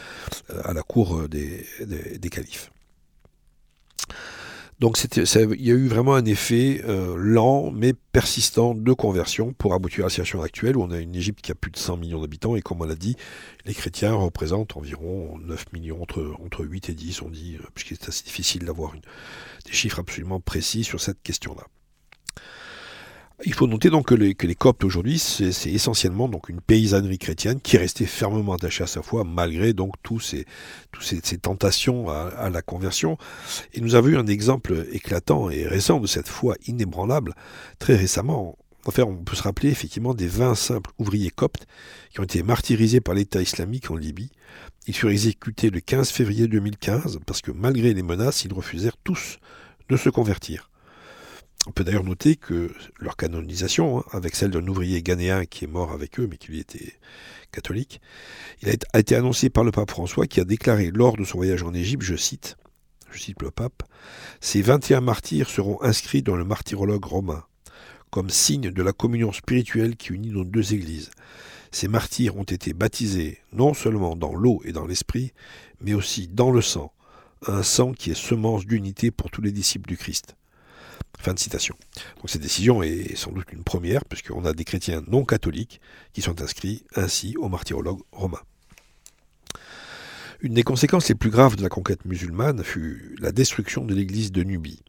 euh, 0.52 0.62
à 0.64 0.72
la 0.72 0.82
cour 0.82 1.28
des, 1.28 1.66
des 1.86 2.30
califes. 2.30 2.72
Donc 4.80 4.98
il 5.04 5.62
y 5.62 5.72
a 5.72 5.74
eu 5.74 5.88
vraiment 5.88 6.16
un 6.16 6.24
effet 6.24 6.82
euh, 6.86 7.16
lent 7.18 7.70
mais 7.72 7.94
persistant 7.94 8.74
de 8.74 8.94
conversion 8.94 9.52
pour 9.52 9.74
aboutir 9.74 10.06
à 10.06 10.06
la 10.06 10.10
situation 10.10 10.42
actuelle 10.42 10.78
où 10.78 10.84
on 10.84 10.92
a 10.92 11.00
une 11.00 11.16
Égypte 11.16 11.42
qui 11.42 11.52
a 11.52 11.56
plus 11.56 11.72
de 11.72 11.78
100 11.78 11.98
millions 11.98 12.22
d'habitants 12.22 12.56
et 12.56 12.62
comme 12.62 12.82
on 12.82 12.86
l'a 12.86 12.96
dit, 12.96 13.18
les 13.66 13.74
chrétiens 13.74 14.14
représentent 14.14 14.78
environ 14.78 15.38
9 15.40 15.74
millions, 15.74 16.02
entre, 16.02 16.34
entre 16.46 16.64
8 16.64 16.90
et 16.90 16.94
10 16.94 17.22
on 17.24 17.30
dit, 17.30 17.58
euh, 17.60 17.66
puisqu'il 17.76 17.96
est 17.96 18.08
assez 18.08 18.24
difficile 18.24 18.64
d'avoir 18.64 18.94
des 18.94 19.74
chiffres 19.74 20.00
absolument 20.00 20.40
précis 20.40 20.86
sur 20.86 21.02
cette 21.02 21.22
question-là. 21.24 21.66
Il 23.46 23.54
faut 23.54 23.68
noter 23.68 23.90
donc 23.90 24.08
que 24.08 24.16
les, 24.16 24.56
Coptes 24.56 24.84
aujourd'hui, 24.84 25.18
c'est 25.18 25.72
essentiellement 25.72 26.28
donc 26.28 26.50
une 26.50 26.60
paysannerie 26.60 27.18
chrétienne 27.18 27.62
qui 27.62 27.78
est 27.78 27.80
restée 27.80 28.06
fermement 28.06 28.54
attachée 28.54 28.84
à 28.84 28.88
sa 28.88 29.02
foi 29.02 29.24
malgré 29.24 29.72
donc 29.72 29.94
tous 30.04 30.20
ces, 30.20 30.46
tentations 31.42 32.10
à, 32.10 32.50
la 32.50 32.62
conversion. 32.62 33.18
Et 33.74 33.80
nous 33.80 33.96
avons 33.96 34.10
eu 34.10 34.18
un 34.18 34.28
exemple 34.28 34.86
éclatant 34.92 35.50
et 35.50 35.66
récent 35.66 36.02
de 36.02 36.08
cette 36.08 36.28
foi 36.28 36.56
inébranlable 36.68 37.34
très 37.80 37.96
récemment. 37.96 38.58
Enfin, 38.86 39.04
on 39.04 39.16
peut 39.16 39.36
se 39.36 39.44
rappeler 39.44 39.70
effectivement 39.70 40.14
des 40.14 40.28
20 40.28 40.56
simples 40.56 40.92
ouvriers 41.00 41.32
coptes 41.32 41.66
qui 42.12 42.20
ont 42.20 42.24
été 42.24 42.44
martyrisés 42.44 43.02
par 43.02 43.16
l'État 43.16 43.42
islamique 43.42 43.90
en 43.90 43.96
Libye. 43.96 44.32
Ils 44.88 44.96
furent 44.96 45.12
exécutés 45.12 45.70
le 45.70 45.80
15 45.80 46.10
février 46.10 46.48
2015 46.48 47.20
parce 47.26 47.42
que 47.42 47.52
malgré 47.52 47.94
les 47.94 48.04
menaces, 48.04 48.44
ils 48.44 48.54
refusèrent 48.54 48.98
tous 48.98 49.38
de 49.88 49.96
se 49.96 50.10
convertir. 50.10 50.69
On 51.68 51.72
peut 51.72 51.84
d'ailleurs 51.84 52.06
noter 52.06 52.38
que 52.38 52.74
leur 53.00 53.18
canonisation, 53.18 54.00
hein, 54.00 54.04
avec 54.12 54.36
celle 54.36 54.52
d'un 54.52 54.66
ouvrier 54.68 55.02
ghanéen 55.04 55.46
qui 55.46 55.66
est 55.66 55.68
mort 55.68 55.92
avec 55.92 56.20
eux, 56.20 56.28
mais 56.30 56.38
qui 56.38 56.52
lui 56.52 56.60
était 56.60 56.94
catholique, 57.52 58.00
il 58.62 58.70
a 58.70 59.00
été 59.00 59.16
annoncé 59.16 59.50
par 59.50 59.64
le 59.64 59.72
pape 59.72 59.92
François 59.92 60.26
qui 60.26 60.40
a 60.40 60.46
déclaré 60.46 60.90
lors 60.92 61.18
de 61.18 61.26
son 61.26 61.38
voyage 61.38 61.64
en 61.64 61.74
Égypte, 61.74 62.04
je 62.04 62.16
cite, 62.16 62.58
je 63.12 63.20
cite 63.20 63.42
le 63.42 63.52
pape, 63.52 63.84
Ces 64.40 64.62
21 64.62 65.02
martyrs 65.02 65.50
seront 65.50 65.82
inscrits 65.82 66.24
dans 66.24 66.36
le 66.36 66.46
martyrologue 66.46 67.06
romain, 67.06 67.44
comme 68.10 68.30
signe 68.30 68.72
de 68.72 68.84
la 68.84 68.94
communion 68.94 69.34
spirituelle 69.34 69.98
qui 69.98 70.14
unit 70.14 70.32
nos 70.32 70.46
deux 70.46 70.74
églises. 70.74 71.12
Ces 71.72 71.88
martyrs 71.88 72.38
ont 72.38 72.44
été 72.44 72.74
baptisés 72.74 73.40
non 73.52 73.74
seulement 73.74 74.16
dans 74.16 74.34
l'eau 74.34 74.62
et 74.64 74.72
dans 74.72 74.88
l'esprit, 74.88 75.34
mais 75.82 75.94
aussi 75.94 76.28
dans 76.28 76.52
le 76.52 76.62
sang, 76.62 76.94
un 77.46 77.64
sang 77.64 77.92
qui 77.94 78.12
est 78.12 78.16
semence 78.16 78.66
d'unité 78.66 79.12
pour 79.12 79.30
tous 79.30 79.42
les 79.42 79.52
disciples 79.52 79.88
du 79.88 79.98
Christ. 79.98 80.36
Fin 81.20 81.34
de 81.34 81.40
citation. 81.40 81.76
Cette 82.26 82.42
décision 82.42 82.82
est 82.82 83.16
sans 83.16 83.32
doute 83.32 83.52
une 83.52 83.64
première, 83.64 84.06
puisqu'on 84.06 84.46
a 84.46 84.54
des 84.54 84.64
chrétiens 84.64 85.04
non 85.08 85.26
catholiques 85.26 85.82
qui 86.14 86.22
sont 86.22 86.42
inscrits 86.42 86.86
ainsi 86.96 87.36
au 87.38 87.50
martyrologue 87.50 88.00
romain. 88.12 88.40
Une 90.42 90.54
des 90.54 90.64
conséquences 90.64 91.10
les 91.10 91.16
plus 91.16 91.30
graves 91.30 91.58
de 91.58 91.64
la 91.64 91.68
conquête 91.68 92.06
musulmane 92.06 92.64
fut 92.64 93.18
la 93.20 93.34
destruction 93.34 93.84
de 93.84 93.94
l'église 93.94 94.32
de 94.32 94.44
Nubie, 94.44 94.82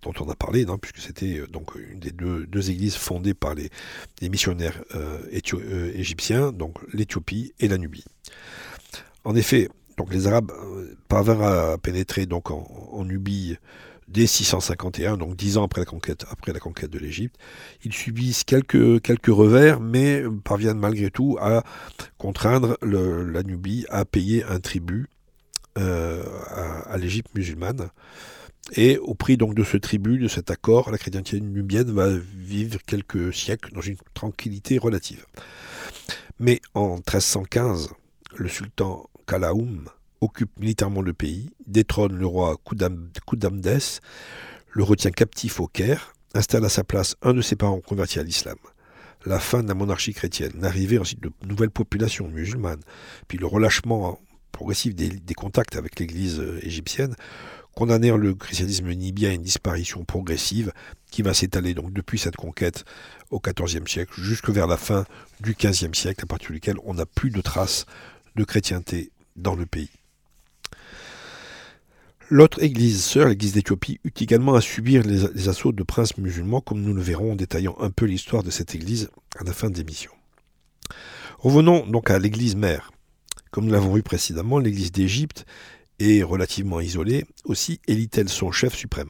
dont 0.00 0.14
on 0.20 0.30
a 0.30 0.34
parlé, 0.34 0.64
puisque 0.80 1.00
c'était 1.00 1.40
euh, 1.40 1.46
donc 1.46 1.74
une 1.74 2.00
des 2.00 2.12
deux, 2.12 2.70
églises 2.70 2.96
fondées 2.96 3.34
par 3.34 3.54
les, 3.54 3.68
missionnaires 4.22 4.82
euh, 4.94 5.18
euh, 5.52 5.92
égyptiens, 5.94 6.52
donc 6.52 6.78
l'Éthiopie 6.94 7.52
et 7.60 7.68
la 7.68 7.76
Nubie. 7.76 8.04
En 9.24 9.36
effet, 9.36 9.68
donc 9.98 10.14
les 10.14 10.26
Arabes 10.26 10.52
parvinrent 11.08 11.42
à 11.42 11.76
pénétrer 11.76 12.24
donc 12.24 12.50
en 12.50 13.04
Nubie 13.04 13.58
dès 14.08 14.26
651, 14.26 15.16
donc 15.16 15.36
dix 15.36 15.56
ans 15.58 15.64
après 15.64 15.82
la 15.82 15.84
conquête, 15.84 16.24
après 16.30 16.52
la 16.52 16.60
conquête 16.60 16.90
de 16.90 16.98
l'Égypte. 16.98 17.36
Ils 17.84 17.92
subissent 17.92 18.44
quelques, 18.44 19.00
quelques 19.02 19.26
revers, 19.26 19.80
mais 19.80 20.22
parviennent 20.44 20.78
malgré 20.78 21.10
tout 21.10 21.36
à 21.40 21.62
contraindre 22.16 22.76
la 22.82 23.42
Nubie 23.42 23.84
à 23.90 24.04
payer 24.04 24.44
un 24.44 24.60
tribut 24.60 25.08
euh, 25.78 26.24
à, 26.86 26.96
l'Égypte 26.98 27.28
musulmane. 27.34 27.90
Et 28.72 28.98
au 28.98 29.14
prix 29.14 29.36
donc 29.36 29.54
de 29.54 29.62
ce 29.62 29.76
tribut, 29.76 30.18
de 30.18 30.28
cet 30.28 30.50
accord, 30.50 30.90
la 30.90 30.98
chrétienté 30.98 31.40
nubienne 31.40 31.90
va 31.92 32.08
vivre 32.10 32.78
quelques 32.84 33.32
siècles 33.32 33.72
dans 33.72 33.80
une 33.80 33.96
tranquillité 34.12 34.78
relative. 34.78 35.24
Mais 36.40 36.60
en 36.74 36.96
1315, 36.96 37.90
le 38.36 38.48
sultan 38.48 39.08
Kalaoum 39.26 39.88
occupe 40.20 40.58
militairement 40.58 41.02
le 41.02 41.12
pays, 41.12 41.50
détrône 41.66 42.16
le 42.16 42.26
roi 42.26 42.56
Koudamdes, 42.64 43.70
le 44.70 44.82
retient 44.82 45.10
captif 45.10 45.60
au 45.60 45.66
Caire, 45.66 46.12
installe 46.34 46.64
à 46.64 46.68
sa 46.68 46.84
place 46.84 47.16
un 47.22 47.34
de 47.34 47.42
ses 47.42 47.56
parents 47.56 47.80
convertis 47.80 48.18
à 48.18 48.22
l'islam. 48.22 48.56
La 49.26 49.40
fin 49.40 49.62
de 49.62 49.68
la 49.68 49.74
monarchie 49.74 50.14
chrétienne, 50.14 50.52
l'arrivée 50.60 50.98
ensuite 50.98 51.20
de 51.20 51.32
nouvelles 51.44 51.70
populations 51.70 52.28
musulmanes, 52.28 52.80
puis 53.26 53.38
le 53.38 53.46
relâchement 53.46 54.20
progressif 54.52 54.94
des, 54.94 55.34
contacts 55.34 55.76
avec 55.76 55.98
l'église 56.00 56.40
euh, 56.40 56.58
égyptienne, 56.62 57.14
condamnèrent 57.74 58.16
le 58.16 58.34
christianisme 58.34 58.90
nibien 58.92 59.30
à 59.30 59.32
une 59.34 59.42
disparition 59.42 60.04
progressive 60.04 60.72
qui 61.12 61.22
va 61.22 61.32
s'étaler 61.32 61.74
donc 61.74 61.92
depuis 61.92 62.18
cette 62.18 62.34
conquête 62.34 62.84
au 63.30 63.40
XIVe 63.40 63.86
siècle 63.86 64.20
jusque 64.20 64.50
vers 64.50 64.66
la 64.66 64.76
fin 64.76 65.04
du 65.40 65.54
XVe 65.54 65.94
siècle, 65.94 66.24
à 66.24 66.26
partir 66.26 66.50
duquel 66.50 66.76
on 66.84 66.94
n'a 66.94 67.06
plus 67.06 67.30
de 67.30 67.40
traces 67.40 67.86
de 68.34 68.44
chrétienté 68.44 69.12
dans 69.36 69.54
le 69.54 69.64
pays. 69.64 69.90
L'autre 72.30 72.62
église 72.62 73.02
sœur, 73.02 73.28
l'église 73.28 73.54
d'Éthiopie, 73.54 74.00
eut 74.04 74.12
également 74.20 74.54
à 74.54 74.60
subir 74.60 75.02
les, 75.02 75.48
assauts 75.48 75.72
de 75.72 75.82
princes 75.82 76.18
musulmans, 76.18 76.60
comme 76.60 76.82
nous 76.82 76.92
le 76.92 77.00
verrons 77.00 77.32
en 77.32 77.36
détaillant 77.36 77.74
un 77.80 77.88
peu 77.90 78.04
l'histoire 78.04 78.42
de 78.42 78.50
cette 78.50 78.74
église 78.74 79.08
à 79.38 79.44
la 79.44 79.54
fin 79.54 79.70
de 79.70 79.78
l'émission. 79.78 80.10
Revenons 81.38 81.86
donc 81.86 82.10
à 82.10 82.18
l'église 82.18 82.54
mère. 82.54 82.90
Comme 83.50 83.64
nous 83.64 83.72
l'avons 83.72 83.94
vu 83.94 84.02
précédemment, 84.02 84.58
l'église 84.58 84.92
d'Égypte 84.92 85.46
est 86.00 86.22
relativement 86.22 86.80
isolée, 86.80 87.24
aussi 87.44 87.80
élit-elle 87.88 88.28
son 88.28 88.52
chef 88.52 88.74
suprême. 88.74 89.08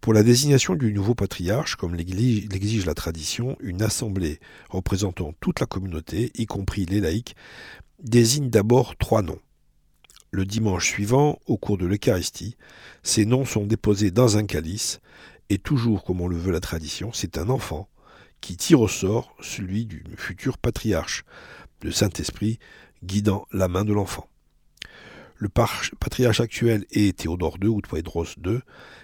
Pour 0.00 0.14
la 0.14 0.22
désignation 0.22 0.76
du 0.76 0.92
nouveau 0.92 1.16
patriarche, 1.16 1.74
comme 1.74 1.96
l'exige 1.96 2.86
la 2.86 2.94
tradition, 2.94 3.56
une 3.58 3.82
assemblée 3.82 4.38
représentant 4.70 5.34
toute 5.40 5.58
la 5.58 5.66
communauté, 5.66 6.30
y 6.36 6.46
compris 6.46 6.86
les 6.86 7.00
laïcs, 7.00 7.34
désigne 8.00 8.48
d'abord 8.48 8.96
trois 8.96 9.22
noms. 9.22 9.40
Le 10.30 10.44
dimanche 10.44 10.88
suivant, 10.88 11.38
au 11.46 11.56
cours 11.56 11.78
de 11.78 11.86
l'Eucharistie, 11.86 12.56
ces 13.02 13.24
noms 13.24 13.44
sont 13.44 13.64
déposés 13.64 14.10
dans 14.10 14.36
un 14.36 14.44
calice, 14.44 15.00
et 15.48 15.58
toujours 15.58 16.04
comme 16.04 16.20
on 16.20 16.28
le 16.28 16.36
veut 16.36 16.52
la 16.52 16.60
tradition, 16.60 17.12
c'est 17.12 17.38
un 17.38 17.48
enfant 17.48 17.88
qui 18.40 18.56
tire 18.56 18.80
au 18.80 18.88
sort 18.88 19.34
celui 19.40 19.86
du 19.86 20.04
futur 20.16 20.58
patriarche, 20.58 21.24
le 21.82 21.92
Saint-Esprit 21.92 22.58
guidant 23.02 23.46
la 23.52 23.68
main 23.68 23.84
de 23.84 23.92
l'enfant. 23.92 24.28
Le 25.38 25.48
patriarche 25.48 26.40
actuel 26.40 26.86
est 26.90 27.18
Théodore 27.18 27.58
II 27.60 27.68
ou 27.68 27.80
Théodros 27.82 28.26
II, 28.44 28.60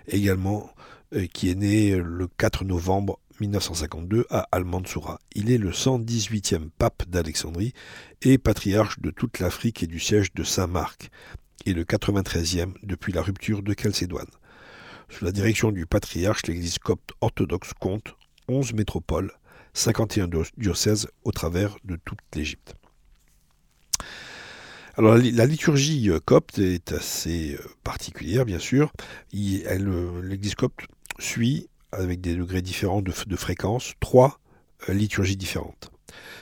également 0.08 0.70
euh, 1.14 1.26
qui 1.26 1.50
est 1.50 1.54
né 1.54 1.96
le 1.96 2.26
4 2.26 2.64
novembre 2.64 3.18
1952 3.42 4.26
à 4.30 4.46
Al-Mansoura. 4.52 5.18
Il 5.34 5.50
est 5.50 5.58
le 5.58 5.72
118e 5.72 6.70
pape 6.78 7.08
d'Alexandrie 7.08 7.72
et 8.22 8.38
patriarche 8.38 9.00
de 9.00 9.10
toute 9.10 9.40
l'Afrique 9.40 9.82
et 9.82 9.88
du 9.88 9.98
siège 9.98 10.32
de 10.32 10.44
Saint-Marc, 10.44 11.10
et 11.66 11.74
le 11.74 11.82
93e 11.82 12.74
depuis 12.84 13.12
la 13.12 13.20
rupture 13.20 13.62
de 13.62 13.74
Chalcédoine. 13.76 14.30
Sous 15.08 15.24
la 15.24 15.32
direction 15.32 15.72
du 15.72 15.86
patriarche, 15.86 16.46
l'Église 16.46 16.78
copte 16.78 17.10
orthodoxe 17.20 17.72
compte 17.78 18.14
11 18.46 18.74
métropoles, 18.74 19.32
51 19.74 20.28
diocèses 20.56 21.08
au 21.24 21.32
travers 21.32 21.76
de 21.84 21.98
toute 22.04 22.20
l'Égypte. 22.34 22.76
Alors 24.96 25.16
la 25.16 25.46
liturgie 25.46 26.10
euh, 26.10 26.20
copte 26.20 26.58
est 26.58 26.92
assez 26.92 27.54
euh, 27.54 27.68
particulière, 27.82 28.44
bien 28.44 28.58
sûr. 28.58 28.92
Euh, 29.34 30.22
L'Église 30.22 30.54
copte 30.54 30.86
suit 31.18 31.68
avec 31.92 32.20
des 32.20 32.34
degrés 32.34 32.62
différents 32.62 33.02
de, 33.02 33.36
fréquence, 33.36 33.92
trois 34.00 34.40
euh, 34.88 34.94
liturgies 34.94 35.36
différentes. 35.36 35.90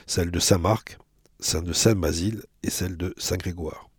Celle 0.07 0.31
de 0.31 0.39
Saint 0.39 0.57
Marc, 0.57 0.97
celle 1.39 1.63
de 1.63 1.73
Saint 1.73 1.95
Basile 1.95 2.43
et 2.63 2.69
celle 2.69 2.97
de 2.97 3.13
Saint 3.17 3.37
Grégoire. 3.37 3.89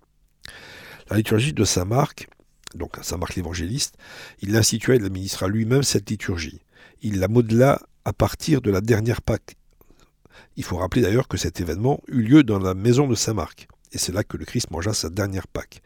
La 1.11 1.17
liturgie 1.17 1.53
de 1.53 1.65
Saint 1.65 1.85
Marc, 1.85 2.29
donc 2.75 2.97
Saint 3.03 3.19
Marc 3.19 3.35
l'évangéliste, 3.35 3.97
il 4.41 4.53
l'institua 4.53 4.95
et 4.95 4.99
l'administra 4.99 5.49
lui-même 5.49 5.83
cette 5.83 6.09
liturgie. 6.09 6.63
Il 7.03 7.19
la 7.19 7.29
modela 7.29 7.83
à 8.05 8.13
partir 8.13 8.61
de 8.63 8.71
la 8.71 8.81
dernière 8.81 9.23
Pâque. 9.23 9.57
Il 10.57 10.65
faut 10.65 10.77
rappeler 10.77 11.03
d'ailleurs 11.03 11.29
que 11.29 11.37
cet 11.37 11.61
événement 11.61 12.01
eut 12.09 12.23
lieu 12.23 12.43
dans 12.43 12.59
la 12.59 12.75
maison 12.75 13.07
de 13.07 13.15
Saint 13.15 13.35
Marc, 13.35 13.69
et 13.93 13.99
c'est 13.99 14.13
là 14.13 14.25
que 14.25 14.37
le 14.37 14.45
Christ 14.45 14.71
mangea 14.71 14.95
sa 14.95 15.11
dernière 15.11 15.47
Pâque. 15.47 15.83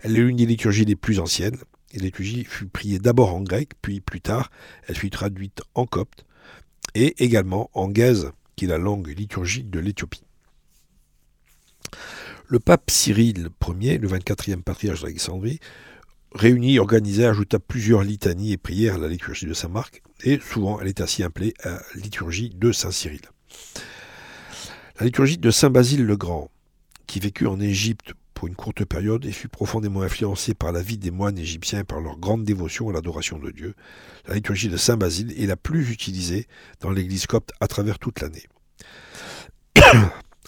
Elle 0.00 0.16
est 0.16 0.20
l'une 0.20 0.36
des 0.36 0.46
liturgies 0.46 0.84
les 0.84 0.96
plus 0.96 1.20
anciennes, 1.20 1.58
et 1.92 2.44
fut 2.44 2.66
priée 2.66 2.98
d'abord 2.98 3.34
en 3.34 3.42
grec, 3.42 3.70
puis 3.82 4.00
plus 4.00 4.20
tard, 4.20 4.50
elle 4.86 4.96
fut 4.96 5.10
traduite 5.10 5.62
en 5.74 5.86
copte, 5.86 6.24
et 6.94 7.22
également 7.24 7.70
en 7.74 7.88
gaze, 7.88 8.32
qui 8.56 8.66
est 8.66 8.68
la 8.68 8.78
langue 8.78 9.08
liturgique 9.08 9.70
de 9.70 9.80
l'Éthiopie. 9.80 10.24
Le 12.48 12.58
pape 12.58 12.90
Cyril 12.90 13.48
Ier, 13.80 13.98
le 13.98 14.08
24e 14.08 14.62
patriarche 14.62 15.02
d'Alexandrie, 15.02 15.60
réunit, 16.34 16.78
organisait, 16.78 17.26
ajouta 17.26 17.58
plusieurs 17.58 18.02
litanies 18.02 18.52
et 18.52 18.58
prières 18.58 18.96
à 18.96 18.98
la 18.98 19.08
liturgie 19.08 19.46
de 19.46 19.54
Saint 19.54 19.68
Marc, 19.68 20.02
et 20.24 20.38
souvent 20.38 20.80
elle 20.80 20.88
est 20.88 21.00
ainsi 21.00 21.22
appelée 21.22 21.54
à 21.62 21.70
la 21.70 21.82
liturgie 21.94 22.50
de 22.50 22.72
Saint 22.72 22.90
Cyril. 22.90 23.22
La 24.98 25.06
liturgie 25.06 25.38
de 25.38 25.50
Saint 25.50 25.70
Basile 25.70 26.04
le 26.04 26.16
Grand, 26.16 26.50
qui 27.06 27.20
vécut 27.20 27.46
en 27.46 27.60
Égypte 27.60 28.14
une 28.46 28.54
courte 28.54 28.84
période 28.84 29.24
et 29.24 29.32
fut 29.32 29.48
profondément 29.48 30.02
influencé 30.02 30.54
par 30.54 30.72
la 30.72 30.82
vie 30.82 30.98
des 30.98 31.10
moines 31.10 31.38
égyptiens 31.38 31.80
et 31.80 31.84
par 31.84 32.00
leur 32.00 32.18
grande 32.18 32.44
dévotion 32.44 32.88
à 32.88 32.92
l'adoration 32.92 33.38
de 33.38 33.50
Dieu. 33.50 33.74
La 34.26 34.34
liturgie 34.34 34.68
de 34.68 34.76
Saint 34.76 34.96
Basile 34.96 35.32
est 35.40 35.46
la 35.46 35.56
plus 35.56 35.90
utilisée 35.90 36.46
dans 36.80 36.90
l'église 36.90 37.26
copte 37.26 37.52
à 37.60 37.68
travers 37.68 37.98
toute 37.98 38.20
l'année. 38.20 38.44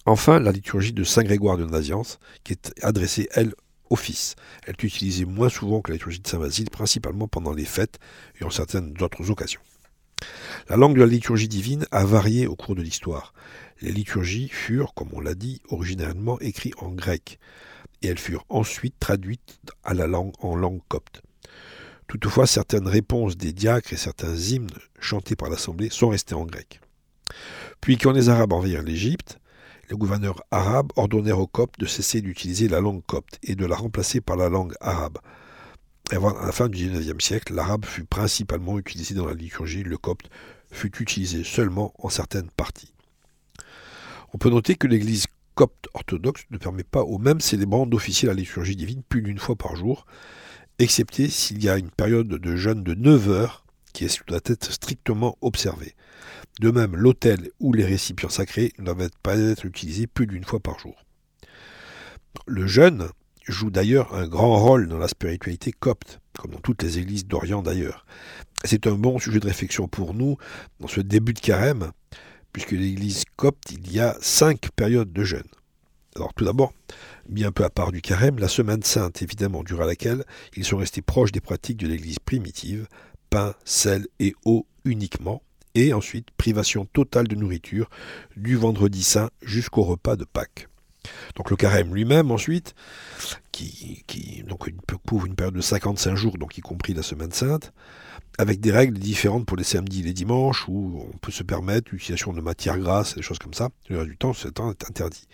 enfin, 0.07 0.41
la 0.41 0.53
liturgie 0.53 0.93
de 0.93 1.05
Saint 1.05 1.23
Grégoire 1.23 1.57
de 1.57 1.65
Naziance, 1.65 2.19
qui 2.43 2.53
est 2.53 2.73
adressée, 2.83 3.29
elle, 3.33 3.55
au 3.91 3.97
Fils. 3.97 4.35
Elle 4.67 4.75
est 4.79 4.83
utilisée 4.83 5.25
moins 5.25 5.49
souvent 5.49 5.81
que 5.81 5.91
la 5.91 5.97
liturgie 5.97 6.21
de 6.21 6.29
Saint 6.29 6.39
Basile, 6.39 6.71
principalement 6.71 7.29
pendant 7.29 7.53
les 7.53 7.65
fêtes 7.65 7.99
et 8.41 8.45
en 8.45 8.51
certaines 8.51 8.95
autres 9.01 9.31
occasions. 9.31 9.61
La 10.69 10.77
langue 10.77 10.95
de 10.95 11.01
la 11.01 11.07
liturgie 11.07 11.49
divine 11.49 11.87
a 11.91 12.05
varié 12.05 12.47
au 12.47 12.57
cours 12.57 12.75
de 12.75 12.83
l'histoire. 12.83 13.35
Les 13.83 13.93
liturgies 13.93 14.49
furent, 14.49 14.95
comme 14.95 15.11
on 15.13 15.21
l'a 15.21 15.35
dit, 15.35 15.61
originairement 15.69 16.41
écrites 16.41 16.75
en 16.79 16.91
grec 16.91 17.39
et 18.05 18.09
elles 18.09 18.19
furent 18.19 18.45
ensuite 18.49 18.95
traduites 19.01 19.59
à 19.83 19.95
la 19.95 20.07
langue 20.07 20.33
en 20.41 20.55
langue 20.57 20.81
copte. 20.89 21.23
Toutefois, 22.07 22.47
certaines 22.47 22.87
réponses 22.87 23.37
des 23.37 23.53
diacres 23.53 23.93
et 23.93 23.97
certains 23.97 24.37
hymnes 24.37 24.71
chantés 25.01 25.37
par 25.37 25.49
l'Assemblée 25.49 25.89
sont 25.91 26.11
restés 26.11 26.35
en 26.35 26.45
grec. 26.45 26.81
Puis, 27.81 27.97
quand 27.97 28.13
les 28.13 28.29
Arabes 28.29 28.53
envahirent 28.53 28.83
l'Égypte, 28.83 29.39
les 29.91 29.97
gouverneurs 29.97 30.43
arabes 30.51 30.93
ordonnèrent 30.97 31.39
aux 31.39 31.47
coptes 31.47 31.79
de 31.79 31.87
cesser 31.87 32.21
d'utiliser 32.21 32.69
la 32.69 32.81
langue 32.81 33.05
copte 33.05 33.39
et 33.43 33.55
de 33.55 33.67
la 33.67 33.77
remplacer 33.77 34.21
par 34.21 34.37
la 34.37 34.49
langue 34.49 34.75
arabe. 34.81 35.19
à 36.11 36.47
la 36.47 36.53
fin 36.53 36.69
du 36.69 36.89
XIXe 36.89 37.25
siècle, 37.25 37.55
l'arabe 37.55 37.85
fut 37.85 38.05
principalement 38.05 38.79
utilisé 38.79 39.15
dans 39.15 39.27
la 39.27 39.35
liturgie, 39.35 39.83
le 39.83 39.99
copte 39.99 40.31
fut 40.71 40.97
utilisé 41.01 41.45
seulement 41.45 41.93
en 41.99 42.09
certaines 42.09 42.51
parties. 42.51 42.93
On 44.33 44.39
peut 44.39 44.51
noter 44.51 44.75
que 44.75 44.87
l'Église 44.87 45.27
copte 45.55 45.89
orthodoxe 45.95 46.45
ne 46.51 46.59
permet 46.59 46.85
pas 46.85 47.03
aux 47.03 47.19
mêmes 47.19 47.41
célébrants 47.41 47.87
d'officier 47.87 48.29
la 48.29 48.35
liturgie 48.35 48.77
divine 48.77 49.03
plus 49.09 49.23
d'une 49.23 49.39
fois 49.39 49.57
par 49.57 49.77
jour, 49.77 50.07
excepté 50.79 51.29
s'il 51.29 51.63
y 51.63 51.69
a 51.69 51.79
une 51.79 51.91
période 51.91 52.29
de 52.29 52.57
jeûne 52.57 52.83
de 52.83 52.95
9 52.95 53.31
heures 53.31 53.65
qui 53.93 54.07
doit 54.27 54.41
être 54.45 54.73
strictement 54.73 55.39
observée. 55.41 55.95
De 56.61 56.71
même, 56.71 56.97
l'autel 56.97 57.51
ou 57.61 57.73
les 57.73 57.85
récipients 57.85 58.29
sacrés 58.29 58.73
ne 58.79 58.85
doivent 58.85 59.09
pas 59.23 59.37
être 59.37 59.65
utilisés 59.65 60.07
plus 60.07 60.27
d'une 60.27 60.45
fois 60.45 60.61
par 60.61 60.79
jour. 60.79 61.05
Le 62.47 62.67
jeûne 62.67 63.09
joue 63.47 63.71
d'ailleurs 63.71 64.15
un 64.15 64.27
grand 64.27 64.59
rôle 64.59 64.89
dans 64.89 64.99
la 64.99 65.09
spiritualité 65.09 65.73
copte, 65.73 66.21
comme 66.39 66.53
dans 66.53 66.61
toutes 66.61 66.83
les 66.83 66.99
églises 66.99 67.27
d'Orient 67.27 67.63
d'ailleurs. 67.63 68.05
C'est 68.65 68.87
un 68.87 68.95
bon 68.95 69.19
sujet 69.19 69.41
de 69.41 69.47
réflexion 69.47 69.89
pour 69.89 70.15
nous 70.15 70.37
dans 70.81 70.89
ce 70.89 71.01
début 71.01 71.35
de 71.35 71.41
carême, 71.41 71.93
puisque 72.55 72.71
l'Église 72.71 73.25
copte, 73.37 73.73
il 73.73 73.93
y 73.93 74.01
a 74.01 74.17
cinq 74.23 74.71
périodes 74.75 75.13
de 75.13 75.25
jeûne. 75.25 75.43
Alors 76.17 76.33
tout 76.33 76.45
d'abord, 76.45 76.73
bien 77.29 77.51
peu 77.51 77.65
à 77.65 77.71
part 77.71 77.91
du 77.91 78.01
carême, 78.01 78.39
la 78.39 78.49
semaine 78.49 78.85
sainte, 78.85 79.21
évidemment, 79.21 79.65
durant 79.65 79.85
laquelle 79.85 80.25
ils 80.57 80.65
sont 80.65 80.77
restés 80.77 81.03
proches 81.03 81.33
des 81.33 81.41
pratiques 81.41 81.79
de 81.79 81.89
l'Église 81.89 82.21
primitive, 82.21 82.87
pain, 83.29 83.55
sel 83.65 84.07
et 84.21 84.35
eau 84.45 84.67
uniquement, 84.85 85.43
et 85.75 85.93
ensuite 85.93 86.29
privation 86.37 86.85
totale 86.85 87.27
de 87.27 87.35
nourriture 87.35 87.91
du 88.37 88.55
vendredi 88.55 89.03
saint 89.03 89.31
jusqu'au 89.43 89.83
repas 89.83 90.15
de 90.15 90.25
Pâques. 90.25 90.69
Donc 91.35 91.51
le 91.51 91.57
carême 91.57 91.93
lui-même 91.93 92.31
ensuite, 92.31 92.77
qui, 93.55 94.43
donc 94.47 94.69
couvre 95.07 95.27
une 95.27 95.35
période 95.35 95.55
de 95.55 95.61
55 95.61 96.15
jours, 96.17 96.39
donc 96.39 96.59
y 96.59 96.61
compris 96.61 96.95
la 96.95 97.03
semaine 97.03 97.33
sainte, 97.33 97.73
avec 98.39 98.61
des 98.61 98.73
règles 98.73 98.99
différentes 98.99 99.47
pour 99.47 99.57
les 99.57 99.65
samedis 99.65 100.01
et 100.01 100.05
les 100.05 100.13
dimanches, 100.13 100.69
où 100.69 101.07
on 101.13 101.19
peut 101.19 101.33
se 101.33 101.43
permettre 101.43 101.93
l'utilisation 101.93 102.33
de 102.33 102.41
matières 102.41 102.79
grasses, 102.79 103.15
des 103.15 103.23
choses 103.23 103.39
comme 103.39 103.55
ça. 103.55 103.71
Le 103.89 103.99
reste 103.99 104.11
du 104.11 104.17
temps, 104.17 104.33
c'est 104.33 104.59
interdit. 104.61 105.27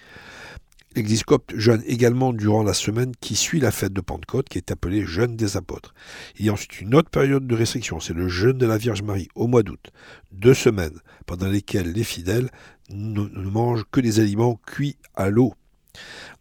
L'Église 0.97 1.23
copte 1.23 1.55
jeûne 1.55 1.85
également 1.87 2.33
durant 2.33 2.65
la 2.65 2.75
semaine 2.75 3.13
qui 3.21 3.37
suit 3.37 3.61
la 3.61 3.71
fête 3.71 3.93
de 3.93 4.01
Pentecôte, 4.01 4.49
qui 4.49 4.59
est 4.59 4.73
appelée 4.73 5.07
jeûne 5.07 5.37
des 5.37 5.57
apôtres. 5.57 5.95
Il 6.37 6.45
y 6.45 6.49
a 6.49 6.53
ensuite 6.53 6.81
une 6.81 6.97
autre 6.97 7.11
période 7.11 7.47
de 7.47 7.55
restriction, 7.55 8.01
c'est 8.01 8.13
le 8.13 8.29
jeûne 8.29 8.59
de 8.59 8.67
la 8.67 8.77
Vierge 8.77 9.03
Marie, 9.03 9.29
au 9.37 9.47
mois 9.47 9.63
d'août. 9.63 9.93
Deux 10.33 10.55
semaines, 10.55 10.99
pendant 11.27 11.47
lesquelles 11.47 11.93
les 11.93 12.03
fidèles 12.03 12.51
ne, 12.91 13.23
mangent 13.23 13.85
que 13.93 14.01
des 14.01 14.19
aliments 14.19 14.61
cuits 14.67 14.97
à 15.15 15.31
l'eau. 15.31 15.55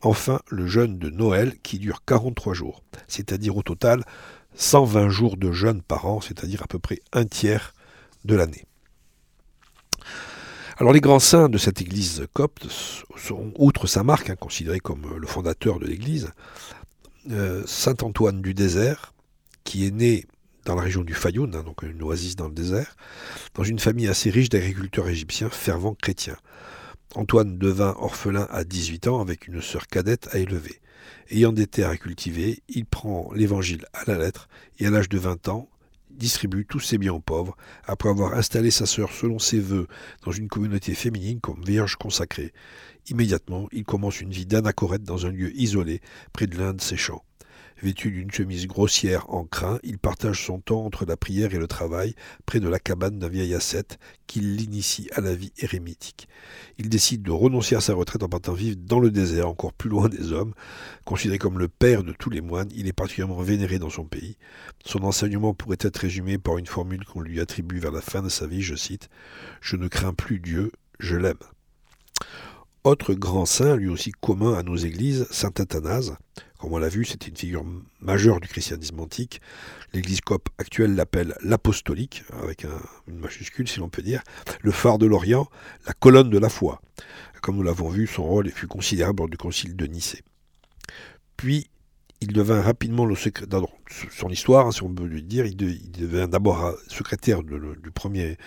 Enfin, 0.01 0.39
le 0.49 0.67
jeûne 0.67 0.97
de 0.97 1.09
Noël, 1.09 1.55
qui 1.61 1.79
dure 1.79 2.03
43 2.05 2.53
jours, 2.53 2.83
c'est-à-dire 3.07 3.57
au 3.57 3.63
total 3.63 4.03
120 4.55 5.09
jours 5.09 5.37
de 5.37 5.51
jeûne 5.51 5.81
par 5.81 6.05
an, 6.05 6.21
c'est-à-dire 6.21 6.63
à 6.63 6.67
peu 6.67 6.79
près 6.79 6.99
un 7.13 7.25
tiers 7.25 7.73
de 8.25 8.35
l'année. 8.35 8.65
Alors 10.77 10.93
les 10.93 11.01
grands 11.01 11.19
saints 11.19 11.49
de 11.49 11.57
cette 11.57 11.81
église 11.81 12.25
copte 12.33 12.67
sont, 13.17 13.51
outre 13.57 13.85
sa 13.85 14.03
marque, 14.03 14.29
hein, 14.29 14.37
considéré 14.37 14.79
comme 14.79 15.17
le 15.17 15.27
fondateur 15.27 15.77
de 15.77 15.85
l'église, 15.85 16.31
euh, 17.31 17.63
Saint 17.65 17.95
Antoine 18.01 18.41
du 18.41 18.53
désert, 18.53 19.13
qui 19.65 19.85
est 19.85 19.91
né 19.91 20.25
dans 20.63 20.75
la 20.75 20.81
région 20.81 21.03
du 21.03 21.13
Fayoum, 21.13 21.53
hein, 21.53 21.63
donc 21.63 21.83
une 21.83 22.01
oasis 22.01 22.37
dans 22.37 22.47
le 22.47 22.53
désert, 22.53 22.95
dans 23.55 23.63
une 23.63 23.79
famille 23.79 24.07
assez 24.07 24.29
riche 24.29 24.49
d'agriculteurs 24.49 25.09
égyptiens 25.09 25.49
fervents 25.49 25.95
chrétiens. 26.01 26.37
Antoine 27.15 27.57
devint 27.57 27.95
orphelin 27.97 28.47
à 28.51 28.63
18 28.63 29.07
ans 29.07 29.19
avec 29.19 29.47
une 29.47 29.61
sœur 29.61 29.87
cadette 29.87 30.29
à 30.31 30.37
élever. 30.37 30.79
Ayant 31.31 31.51
des 31.51 31.65
terres 31.65 31.89
à 31.89 31.97
cultiver, 31.97 32.61
il 32.69 32.85
prend 32.85 33.31
l'évangile 33.33 33.85
à 33.93 34.03
la 34.05 34.19
lettre 34.19 34.47
et 34.77 34.85
à 34.85 34.91
l'âge 34.91 35.09
de 35.09 35.17
20 35.17 35.47
ans, 35.47 35.69
distribue 36.11 36.67
tous 36.67 36.81
ses 36.81 36.99
biens 36.99 37.13
aux 37.13 37.19
pauvres, 37.19 37.57
après 37.85 38.09
avoir 38.09 38.35
installé 38.35 38.69
sa 38.69 38.85
sœur 38.85 39.11
selon 39.11 39.39
ses 39.39 39.59
voeux 39.59 39.87
dans 40.23 40.31
une 40.31 40.49
communauté 40.49 40.93
féminine 40.93 41.39
comme 41.39 41.63
vierge 41.63 41.95
consacrée. 41.95 42.53
Immédiatement, 43.07 43.67
il 43.71 43.85
commence 43.85 44.21
une 44.21 44.31
vie 44.31 44.45
d'anachorète 44.45 45.03
dans 45.03 45.25
un 45.25 45.31
lieu 45.31 45.51
isolé, 45.55 46.01
près 46.31 46.45
de 46.45 46.57
l'un 46.57 46.73
de 46.73 46.81
ses 46.81 46.97
champs. 46.97 47.23
Vêtu 47.81 48.11
d'une 48.11 48.29
chemise 48.29 48.67
grossière 48.67 49.29
en 49.29 49.45
crin, 49.45 49.79
il 49.83 49.99
partage 49.99 50.45
son 50.45 50.59
temps 50.59 50.83
entre 50.83 51.05
la 51.05 51.15
prière 51.15 51.53
et 51.53 51.59
le 51.59 51.67
travail, 51.67 52.13
près 52.45 52.59
de 52.59 52.67
la 52.67 52.77
cabane 52.77 53.19
d'un 53.19 53.29
vieil 53.29 53.53
ascète 53.53 53.99
qui 54.27 54.41
l'initie 54.41 55.09
à 55.13 55.21
la 55.21 55.33
vie 55.33 55.53
érémitique. 55.57 56.27
Il 56.77 56.89
décide 56.89 57.21
de 57.21 57.31
renoncer 57.31 57.75
à 57.75 57.81
sa 57.81 57.93
retraite 57.93 58.23
en 58.23 58.27
partant 58.27 58.53
vivre 58.53 58.77
dans 58.77 58.99
le 58.99 59.11
désert, 59.11 59.47
encore 59.47 59.71
plus 59.71 59.89
loin 59.89 60.09
des 60.09 60.33
hommes. 60.33 60.53
Considéré 61.05 61.37
comme 61.37 61.57
le 61.57 61.69
père 61.69 62.03
de 62.03 62.11
tous 62.11 62.29
les 62.29 62.41
moines, 62.41 62.69
il 62.75 62.87
est 62.87 62.93
particulièrement 62.93 63.41
vénéré 63.41 63.79
dans 63.79 63.89
son 63.89 64.03
pays. 64.03 64.35
Son 64.85 65.03
enseignement 65.03 65.53
pourrait 65.53 65.77
être 65.79 65.97
résumé 65.97 66.37
par 66.37 66.57
une 66.57 66.67
formule 66.67 67.05
qu'on 67.05 67.21
lui 67.21 67.39
attribue 67.39 67.79
vers 67.79 67.91
la 67.91 68.01
fin 68.01 68.21
de 68.21 68.29
sa 68.29 68.45
vie, 68.45 68.61
je 68.61 68.75
cite 68.75 69.09
Je 69.61 69.77
ne 69.77 69.87
crains 69.87 70.13
plus 70.13 70.39
Dieu, 70.39 70.73
je 70.99 71.15
l'aime. 71.15 71.37
Autre 72.85 73.13
grand 73.13 73.45
saint, 73.45 73.75
lui 73.75 73.89
aussi 73.89 74.11
commun 74.11 74.53
à 74.53 74.63
nos 74.63 74.77
églises, 74.77 75.27
saint 75.31 75.51
Athanase. 75.57 76.15
Comme 76.59 76.71
on 76.71 76.77
l'a 76.77 76.87
vu, 76.87 77.03
c'était 77.03 77.27
une 77.27 77.35
figure 77.35 77.65
majeure 77.99 78.39
du 78.39 78.47
christianisme 78.47 79.01
antique. 79.01 79.41
L'église 79.93 80.21
copte 80.21 80.47
actuelle 80.57 80.95
l'appelle 80.95 81.35
l'apostolique, 81.41 82.23
avec 82.41 82.65
une 83.07 83.19
majuscule 83.19 83.67
si 83.67 83.79
l'on 83.79 83.89
peut 83.89 84.01
dire, 84.01 84.23
le 84.61 84.71
phare 84.71 84.97
de 84.97 85.05
l'Orient, 85.05 85.49
la 85.87 85.93
colonne 85.93 86.29
de 86.29 86.37
la 86.37 86.47
foi. 86.47 86.81
Comme 87.41 87.57
nous 87.57 87.63
l'avons 87.63 87.89
vu, 87.89 88.07
son 88.07 88.23
rôle 88.23 88.49
fut 88.49 88.67
considérable 88.67 89.19
lors 89.19 89.29
du 89.29 89.37
concile 89.37 89.75
de 89.75 89.85
Nicée. 89.85 90.23
Puis, 91.35 91.69
il 92.21 92.31
devint 92.31 92.61
rapidement 92.61 93.05
le 93.05 93.15
secrétaire, 93.15 93.61
son 94.09 94.29
histoire, 94.29 94.67
hein, 94.67 94.71
si 94.71 94.83
on 94.83 94.93
peut 94.93 95.03
lui 95.03 95.23
dire, 95.23 95.45
il, 95.45 95.57
devint 95.57 96.29
d'abord 96.29 96.73
secrétaire 96.87 97.43
du 97.43 97.91
premier 97.93 98.37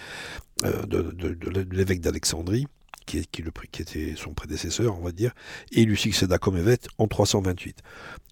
euh, 0.64 0.86
de 0.86 1.74
l'évêque 1.74 2.00
d'Alexandrie, 2.00 2.66
qui, 3.04 3.26
qui, 3.26 3.82
était 3.82 4.14
son 4.16 4.34
prédécesseur, 4.34 4.98
on 4.98 5.02
va 5.02 5.12
dire, 5.12 5.32
et 5.70 5.82
il 5.82 5.88
lui 5.88 5.96
succéda 5.96 6.38
comme 6.38 6.56
évêque 6.56 6.86
en 6.98 7.06
328. 7.06 7.78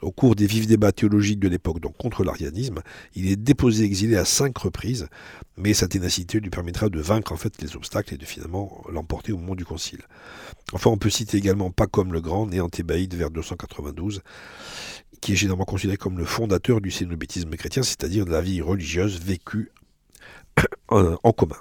Au 0.02 0.12
cours 0.12 0.34
des 0.34 0.46
vifs 0.46 0.66
débats 0.66 0.92
théologiques 0.92 1.40
de 1.40 1.48
l'époque, 1.48 1.80
donc 1.80 1.96
contre 1.96 2.24
l'arianisme, 2.24 2.80
il 3.14 3.30
est 3.30 3.36
déposé 3.36 3.84
exilé 3.84 4.16
à 4.16 4.24
cinq 4.24 4.56
reprises, 4.58 5.08
mais 5.56 5.74
sa 5.74 5.88
ténacité 5.88 6.40
lui 6.40 6.50
permettra 6.50 6.88
de 6.88 7.00
vaincre 7.00 7.32
en 7.32 7.36
fait 7.36 7.60
les 7.62 7.76
obstacles 7.76 8.14
et 8.14 8.18
de 8.18 8.24
finalement 8.24 8.84
l'emporter 8.90 9.32
au 9.32 9.38
moment 9.38 9.54
du 9.54 9.64
concile. 9.64 10.00
Enfin, 10.72 10.90
on 10.90 10.98
peut 10.98 11.10
citer 11.10 11.36
également 11.36 11.70
Pacom 11.70 12.12
le 12.12 12.20
Grand, 12.20 12.46
né 12.46 12.60
en 12.60 12.68
Thébaïde 12.68 13.14
vers 13.14 13.30
292, 13.30 14.22
qui 15.20 15.32
est 15.32 15.36
généralement 15.36 15.64
considéré 15.64 15.96
comme 15.96 16.18
le 16.18 16.24
fondateur 16.24 16.80
du 16.80 16.90
cénobétisme 16.90 17.50
chrétien, 17.56 17.82
c'est-à-dire 17.82 18.24
de 18.24 18.30
la 18.30 18.40
vie 18.40 18.62
religieuse 18.62 19.20
vécue 19.20 19.70
en 20.88 21.32
commun. 21.32 21.56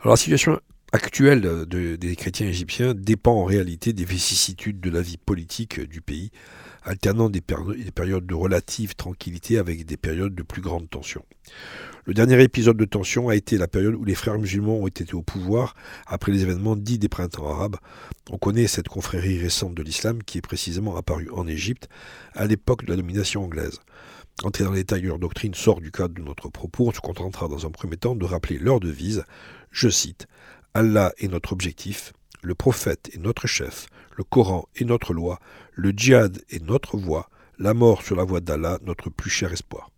Alors 0.00 0.12
la 0.12 0.16
situation 0.16 0.60
actuelle 0.92 1.66
des 1.66 2.16
chrétiens 2.16 2.46
égyptiens 2.46 2.94
dépend 2.94 3.34
en 3.34 3.44
réalité 3.44 3.92
des 3.92 4.04
vicissitudes 4.04 4.80
de 4.80 4.90
la 4.90 5.02
vie 5.02 5.18
politique 5.18 5.80
du 5.80 6.00
pays, 6.00 6.30
alternant 6.84 7.28
des, 7.28 7.40
périodes 7.40 8.26
de 8.26 8.34
relative 8.34 8.94
tranquillité 8.94 9.58
avec 9.58 9.84
des 9.84 9.96
périodes 9.96 10.34
de 10.34 10.42
plus 10.42 10.62
grande 10.62 10.88
tension. 10.88 11.24
Le 12.04 12.14
dernier 12.14 12.40
épisode 12.40 12.76
de 12.76 12.84
tension 12.84 13.28
a 13.28 13.34
été 13.34 13.58
la 13.58 13.66
période 13.66 13.96
où 13.96 14.04
les 14.04 14.14
frères 14.14 14.38
musulmans 14.38 14.78
ont 14.78 14.86
été 14.86 15.12
au 15.12 15.22
pouvoir 15.22 15.74
après 16.06 16.30
les 16.30 16.42
événements 16.42 16.76
dits 16.76 17.00
des 17.00 17.08
printemps 17.08 17.50
arabes. 17.50 17.76
On 18.30 18.38
connaît 18.38 18.68
cette 18.68 18.88
confrérie 18.88 19.40
récente 19.40 19.74
de 19.74 19.82
l'islam 19.82 20.22
qui 20.22 20.38
est 20.38 20.42
précisément 20.42 20.96
apparue 20.96 21.28
en 21.32 21.48
Égypte 21.48 21.88
à 22.34 22.46
l'époque 22.46 22.84
de 22.84 22.90
la 22.90 22.96
domination 22.96 23.42
anglaise. 23.42 23.80
Entrer 24.44 24.62
dans 24.62 24.70
les 24.70 24.80
détails 24.80 25.02
de 25.02 25.08
leur 25.08 25.18
doctrine 25.18 25.54
sort 25.54 25.80
du 25.80 25.90
cadre 25.90 26.14
de 26.14 26.22
notre 26.22 26.48
propos. 26.48 26.88
On 26.88 26.92
se 26.92 27.00
contentera 27.00 27.48
dans 27.48 27.66
un 27.66 27.70
premier 27.70 27.96
temps 27.96 28.14
de 28.14 28.24
rappeler 28.24 28.58
leur 28.58 28.78
devise. 28.78 29.24
Je 29.72 29.88
cite 29.88 30.26
Allah 30.76 31.14
est 31.16 31.28
notre 31.28 31.54
objectif, 31.54 32.12
le 32.42 32.54
prophète 32.54 33.08
est 33.14 33.16
notre 33.16 33.46
chef, 33.46 33.86
le 34.14 34.24
Coran 34.24 34.68
est 34.76 34.84
notre 34.84 35.14
loi, 35.14 35.40
le 35.72 35.88
djihad 35.88 36.42
est 36.50 36.62
notre 36.62 36.98
voie, 36.98 37.30
la 37.58 37.72
mort 37.72 38.02
sur 38.02 38.14
la 38.14 38.24
voie 38.24 38.42
d'Allah 38.42 38.78
notre 38.82 39.08
plus 39.08 39.30
cher 39.30 39.54
espoir. 39.54 39.90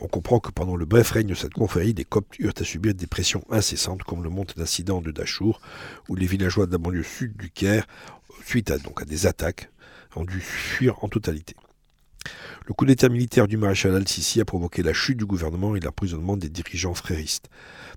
On 0.00 0.08
comprend 0.08 0.40
que 0.40 0.50
pendant 0.50 0.74
le 0.74 0.84
bref 0.84 1.12
règne 1.12 1.28
de 1.28 1.34
cette 1.34 1.54
confrérie, 1.54 1.94
des 1.94 2.04
Coptes 2.04 2.40
eurent 2.40 2.54
à 2.60 2.64
subir 2.64 2.92
des 2.92 3.06
pressions 3.06 3.44
incessantes, 3.50 4.02
comme 4.02 4.24
le 4.24 4.30
montre 4.30 4.54
l'incident 4.56 5.00
de 5.00 5.12
Dachour, 5.12 5.60
où 6.08 6.16
les 6.16 6.26
villageois 6.26 6.66
de 6.66 6.72
la 6.72 6.78
banlieue 6.78 7.04
sud 7.04 7.36
du 7.36 7.52
Caire, 7.52 7.86
suite 8.44 8.72
à, 8.72 8.78
donc 8.78 9.00
à 9.00 9.04
des 9.04 9.28
attaques, 9.28 9.70
ont 10.16 10.24
dû 10.24 10.40
fuir 10.40 11.04
en 11.04 11.08
totalité. 11.08 11.54
Le 12.66 12.72
coup 12.72 12.86
d'État 12.86 13.08
militaire 13.08 13.46
du 13.46 13.58
maréchal 13.58 13.94
al-Sisi 13.94 14.40
a 14.40 14.44
provoqué 14.44 14.82
la 14.82 14.92
chute 14.92 15.18
du 15.18 15.26
gouvernement 15.26 15.76
et 15.76 15.80
l'emprisonnement 15.80 16.36
des 16.36 16.48
dirigeants 16.48 16.94
fréristes. 16.94 17.50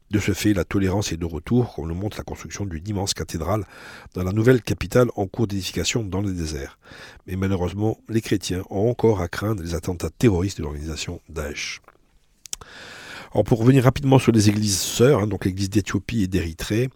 De 0.10 0.20
ce 0.20 0.32
fait, 0.32 0.54
la 0.54 0.64
tolérance 0.64 1.12
est 1.12 1.18
de 1.18 1.26
retour, 1.26 1.74
comme 1.74 1.90
le 1.90 1.94
montre 1.94 2.18
la 2.18 2.24
construction 2.24 2.66
d'une 2.66 2.88
immense 2.88 3.14
cathédrale 3.14 3.66
dans 4.14 4.24
la 4.24 4.32
nouvelle 4.32 4.62
capitale 4.62 5.10
en 5.16 5.28
cours 5.28 5.48
d'édification 5.48 6.04
dans 6.04 6.22
le 6.22 6.32
désert. 6.32 6.80
Mais 7.26 7.36
malheureusement, 7.36 7.98
les 8.08 8.22
chrétiens 8.22 8.64
ont 8.70 8.90
encore 8.90 9.22
à 9.22 9.28
craindre 9.28 9.62
les 9.62 9.76
attentats 9.76 10.10
terroristes 10.10 10.60
de 10.60 10.64
l'organisation 10.64 11.20
Daesh. 11.28 11.82
Alors 13.34 13.44
pour 13.44 13.60
revenir 13.60 13.84
rapidement 13.84 14.20
sur 14.20 14.32
les 14.32 14.48
églises 14.48 14.80
sœurs, 14.80 15.20
hein, 15.20 15.28
donc 15.28 15.44
l'église 15.44 15.70
d'Éthiopie 15.70 16.24
et 16.24 16.28
d'Érythrée, 16.28 16.90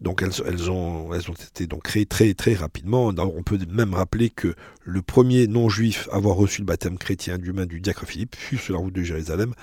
donc 0.00 0.22
elles, 0.22 0.70
ont, 0.70 1.12
été 1.12 1.66
créées 1.82 2.06
très 2.06 2.34
très 2.34 2.54
rapidement. 2.54 3.12
On 3.18 3.42
peut 3.42 3.58
même 3.68 3.94
rappeler 3.94 4.30
que 4.30 4.54
le 4.84 5.02
premier 5.02 5.46
non-juif 5.48 6.08
à 6.12 6.16
avoir 6.16 6.36
reçu 6.36 6.60
le 6.60 6.66
baptême 6.66 6.98
chrétien 6.98 7.36
du 7.38 7.52
main 7.52 7.66
du 7.66 7.80
diacre 7.80 8.06
Philippe 8.06 8.36
fut 8.36 8.58
sur 8.58 8.74
la 8.74 8.80
route 8.80 8.94
de 8.94 9.02
Jérusalem, 9.02 9.54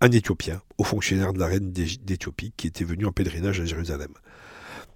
un 0.00 0.10
Éthiopien, 0.10 0.60
haut 0.78 0.84
fonctionnaire 0.84 1.32
de 1.32 1.38
la 1.38 1.46
reine 1.46 1.72
d'Éthiopie, 1.72 2.52
qui 2.56 2.66
était 2.66 2.84
venu 2.84 3.06
en 3.06 3.12
pèlerinage 3.12 3.60
à 3.60 3.64
Jérusalem. 3.64 4.12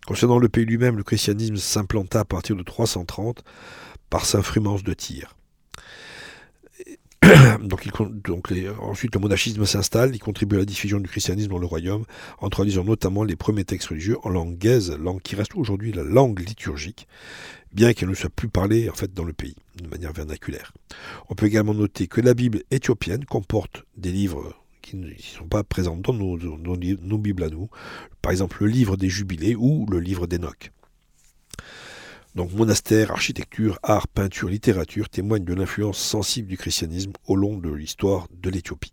Concernant 0.06 0.38
le 0.38 0.48
pays 0.48 0.64
lui-même, 0.64 0.96
le 0.96 1.04
christianisme 1.04 1.56
s'implanta 1.56 2.20
à 2.20 2.24
partir 2.24 2.56
de 2.56 2.62
330 2.62 3.44
par 4.08 4.24
Saint 4.26 4.42
Frumence 4.42 4.82
de 4.82 4.92
Tyr. 4.92 5.36
ensuite, 8.80 9.14
le 9.14 9.20
monachisme 9.20 9.64
s'installe, 9.66 10.14
il 10.14 10.18
contribue 10.18 10.56
à 10.56 10.60
la 10.60 10.64
diffusion 10.64 10.98
du 11.00 11.08
christianisme 11.08 11.50
dans 11.50 11.58
le 11.58 11.66
royaume, 11.66 12.04
en 12.38 12.48
traduisant 12.48 12.84
notamment 12.84 13.24
les 13.24 13.36
premiers 13.36 13.64
textes 13.64 13.88
religieux 13.88 14.16
en 14.22 14.30
langue 14.30 14.56
gaise, 14.56 14.96
langue 14.98 15.20
qui 15.20 15.36
reste 15.36 15.54
aujourd'hui 15.54 15.92
la 15.92 16.02
langue 16.02 16.40
liturgique, 16.40 17.06
bien 17.72 17.92
qu'elle 17.92 18.08
ne 18.08 18.14
soit 18.14 18.30
plus 18.30 18.48
parlée 18.48 18.88
en 18.88 18.94
fait 18.94 19.12
dans 19.12 19.24
le 19.24 19.32
pays 19.32 19.56
de 19.82 19.88
manière 19.88 20.12
vernaculaire. 20.12 20.72
On 21.28 21.34
peut 21.34 21.46
également 21.46 21.74
noter 21.74 22.06
que 22.06 22.20
la 22.20 22.34
Bible 22.34 22.62
éthiopienne 22.70 23.24
comporte 23.24 23.84
des 23.96 24.12
livres 24.12 24.54
qui 24.82 24.96
ne 24.96 25.10
sont 25.18 25.46
pas 25.46 25.62
présents 25.62 25.96
dans 25.96 26.14
nos, 26.14 26.38
nos 26.38 27.18
Bibles 27.18 27.44
à 27.44 27.50
nous, 27.50 27.68
par 28.22 28.32
exemple 28.32 28.64
le 28.64 28.70
livre 28.70 28.96
des 28.96 29.08
Jubilés 29.08 29.54
ou 29.54 29.86
le 29.90 30.00
livre 30.00 30.26
d'Enoch. 30.26 30.72
Donc 32.34 32.52
monastère, 32.52 33.10
architecture, 33.10 33.78
art, 33.82 34.08
peinture, 34.08 34.48
littérature 34.48 35.08
témoignent 35.08 35.44
de 35.44 35.54
l'influence 35.54 35.98
sensible 35.98 36.48
du 36.48 36.56
christianisme 36.56 37.12
au 37.26 37.36
long 37.36 37.56
de 37.56 37.70
l'histoire 37.70 38.28
de 38.32 38.50
l'Éthiopie. 38.50 38.92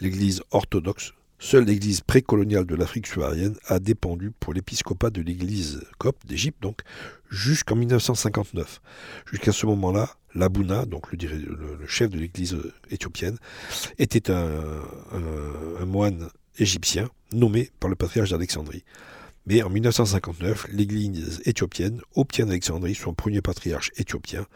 L'Église 0.00 0.42
orthodoxe 0.50 1.12
Seule 1.38 1.64
l'église 1.64 2.00
précoloniale 2.00 2.64
de 2.64 2.74
l'Afrique 2.74 3.06
subsaharienne 3.06 3.56
a 3.66 3.78
dépendu 3.78 4.30
pour 4.30 4.54
l'épiscopat 4.54 5.10
de 5.10 5.20
l'église 5.20 5.82
copte 5.98 6.26
d'Égypte, 6.26 6.62
donc 6.62 6.80
jusqu'en 7.30 7.76
1959. 7.76 8.80
Jusqu'à 9.30 9.52
ce 9.52 9.66
moment-là, 9.66 10.16
l'Abouna, 10.34 10.86
donc 10.86 11.12
le, 11.12 11.86
chef 11.86 12.08
de 12.08 12.18
l'église 12.18 12.56
éthiopienne, 12.90 13.36
était 13.98 14.30
un, 14.30 14.46
moine 15.84 16.28
égyptien 16.58 17.10
nommé 17.32 17.70
par 17.80 17.90
le 17.90 17.96
patriarche 17.96 18.30
d'Alexandrie. 18.30 18.84
Mais 19.46 19.62
en 19.62 19.70
1959, 19.70 20.66
l'église 20.72 21.40
éthiopienne 21.44 22.00
obtient 22.14 22.46
d'Alexandrie 22.46 22.96
son 22.96 23.14
premier 23.14 23.40
patriarche 23.40 23.92
éthiopien 23.96 24.46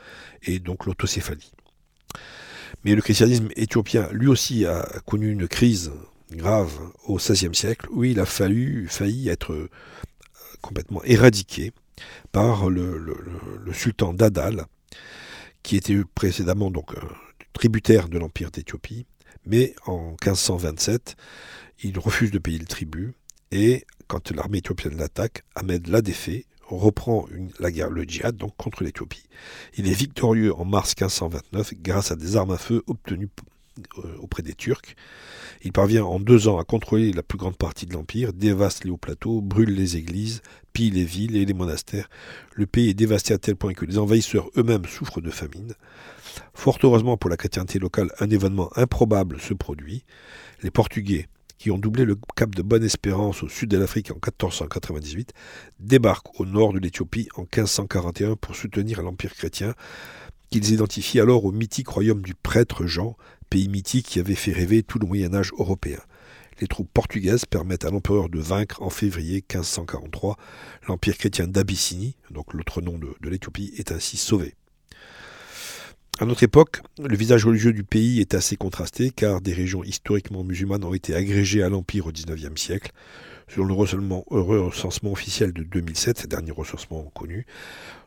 et 0.43 0.59
donc 0.59 0.85
l'autocéphalie. 0.85 1.53
Mais 2.85 2.95
le 2.95 3.03
christianisme 3.03 3.49
éthiopien, 3.57 4.09
lui 4.13 4.27
aussi, 4.27 4.67
a 4.67 4.87
connu 5.07 5.31
une 5.31 5.47
crise 5.47 5.93
grave 6.33 6.73
au 7.05 7.17
XVIe 7.17 7.55
siècle 7.55 7.87
où 7.91 8.05
il 8.05 8.21
a 8.21 8.27
fallu, 8.27 8.89
failli 8.89 9.29
être 9.29 9.53
euh, 9.53 9.71
complètement 10.61 11.03
éradiqué 11.05 11.73
par 12.33 12.69
le, 12.71 13.17
sultan 13.73 14.13
d'Adal, 14.15 14.67
qui 15.63 15.77
était 15.77 16.01
précédemment 16.15 16.71
donc 16.71 16.95
euh, 16.95 17.01
tributaire 17.53 18.09
de 18.09 18.19
l'empire 18.19 18.51
d'Éthiopie, 18.51 19.07
mais 19.45 19.75
en 19.87 20.11
1527, 20.23 21.17
il 21.83 21.99
refuse 21.99 22.31
de 22.31 22.39
payer 22.39 22.59
le 22.59 22.67
tribut 22.67 23.15
et 23.51 23.85
quand 24.07 24.31
l'armée 24.33 24.59
éthiopienne 24.59 24.97
l'attaque, 24.97 25.45
Ahmed 25.55 25.87
l'a 25.89 26.03
défait 26.03 26.47
reprend 26.77 27.27
la 27.59 27.71
guerre, 27.71 27.91
le 27.91 28.05
djihad, 28.05 28.37
donc 28.37 28.57
contre 28.57 28.85
l'Éthiopie. 28.85 29.25
Il 29.77 29.89
est 29.89 29.95
victorieux 29.95 30.55
en 30.55 30.65
mars 30.65 30.95
1529 30.97 31.75
grâce 31.83 32.13
à 32.13 32.17
des 32.17 32.37
armes 32.37 32.53
à 32.53 32.59
feu 32.59 32.83
obtenues 32.87 33.29
euh, 33.99 34.17
auprès 34.19 34.43
des 34.43 34.55
Turcs. 34.55 34.95
Il 35.63 35.73
parvient 35.73 36.05
en 36.05 36.21
deux 36.21 36.49
ans 36.49 36.59
à 36.59 36.65
contrôler 36.65 37.13
la 37.13 37.23
plus 37.23 37.39
grande 37.39 37.57
partie 37.57 37.87
de 37.87 37.93
l'Empire, 37.93 38.33
dévaste 38.33 38.85
les 38.85 38.91
hauts 38.91 38.97
plateaux, 38.97 39.41
brûle 39.41 39.75
les 39.75 39.97
églises, 39.97 40.43
pille 40.73 40.91
les 40.91 41.05
villes 41.05 41.37
et 41.37 41.45
les 41.45 41.55
monastères. 41.55 42.09
Le 42.55 42.67
pays 42.67 42.91
est 42.91 42.95
dévasté 42.95 43.35
à 43.35 43.39
tel 43.39 43.57
point 43.57 43.75
que 43.75 43.85
les 43.85 43.99
envahisseurs 43.99 44.49
eux-mêmes 44.57 44.87
souffrent 44.87 45.21
de 45.21 45.31
famine. 45.31 45.75
Fort 46.55 46.79
heureusement 46.83 47.17
pour 47.17 47.31
la 47.31 47.37
chrétienté 47.37 47.79
locale, 47.79 48.13
un 48.21 48.31
événement 48.31 48.71
improbable 48.77 49.41
se 49.41 49.55
produit. 49.55 50.05
Les 50.63 50.71
Portugais, 50.71 51.29
qui 51.61 51.71
ont 51.71 51.79
doublé 51.79 52.07
le 52.07 52.17
cap 52.37 52.55
de 52.55 52.63
Bonne-Espérance 52.63 53.43
au 53.43 53.49
sud 53.51 53.69
de 53.69 53.77
l'Afrique 53.77 54.11
en 54.11 54.15
1498, 54.15 55.35
débarquent 55.79 56.41
au 56.41 56.47
nord 56.47 56.73
de 56.73 56.79
l'Éthiopie 56.79 57.29
en 57.37 57.43
1541 57.43 58.37
pour 58.37 58.57
soutenir 58.57 59.03
l'Empire 59.03 59.35
chrétien, 59.35 59.75
qu'ils 60.49 60.73
identifient 60.73 61.21
alors 61.21 61.45
au 61.45 61.53
mythique 61.53 61.89
royaume 61.89 62.23
du 62.23 62.35
prêtre 62.35 62.87
Jean, 62.87 63.15
pays 63.51 63.69
mythique 63.69 64.07
qui 64.07 64.19
avait 64.21 64.37
fait 64.37 64.53
rêver 64.53 64.83
tout 64.83 64.99
le 64.99 65.07
Moyen 65.07 65.35
Âge 65.35 65.53
européen. 65.59 66.01
Les 66.63 66.67
troupes 66.67 66.91
portugaises 66.95 67.45
permettent 67.45 67.85
à 67.85 67.91
l'empereur 67.91 68.31
de 68.31 68.41
vaincre 68.41 68.83
en 68.83 68.89
février 68.89 69.45
1543 69.53 70.39
l'Empire 70.89 71.19
chrétien 71.19 71.47
d'Abyssinie, 71.47 72.17
donc 72.31 72.55
l'autre 72.55 72.81
nom 72.81 72.97
de, 72.97 73.15
de 73.21 73.29
l'Éthiopie, 73.29 73.75
est 73.77 73.93
ainsi 73.93 74.17
sauvé. 74.17 74.55
À 76.19 76.27
notre 76.27 76.43
époque, 76.43 76.83
le 76.99 77.17
visage 77.17 77.47
religieux 77.47 77.73
du 77.73 77.83
pays 77.83 78.21
est 78.21 78.35
assez 78.35 78.57
contrasté 78.57 79.11
car 79.11 79.41
des 79.41 79.55
régions 79.55 79.83
historiquement 79.83 80.45
musulmanes 80.45 80.85
ont 80.85 80.93
été 80.93 81.15
agrégées 81.15 81.63
à 81.63 81.71
l'Empire 81.71 82.07
au 82.07 82.13
XIXe 82.13 82.61
siècle. 82.61 82.93
Selon 83.49 83.65
le 83.65 83.73
recensement 83.73 85.13
officiel 85.13 85.53
de 85.53 85.63
2007, 85.63 86.29
dernier 86.29 86.51
recensement 86.53 87.05
connu, 87.15 87.47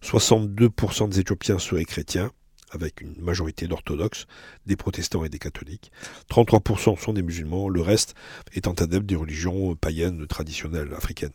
62% 0.04 1.10
des 1.10 1.22
Éthiopiens 1.22 1.58
seraient 1.58 1.86
chrétiens, 1.86 2.32
avec 2.70 3.02
une 3.02 3.20
majorité 3.20 3.68
d'orthodoxes, 3.68 4.26
des 4.66 4.76
protestants 4.76 5.26
et 5.26 5.30
des 5.30 5.39
catholiques. 5.39 5.92
33% 6.30 7.00
sont 7.00 7.13
des 7.13 7.24
musulmans, 7.24 7.68
le 7.68 7.82
reste 7.82 8.16
étant 8.54 8.74
adeptes 8.74 9.06
des 9.06 9.16
religions 9.16 9.76
païennes 9.76 10.26
traditionnelles 10.28 10.94
africaines. 10.94 11.34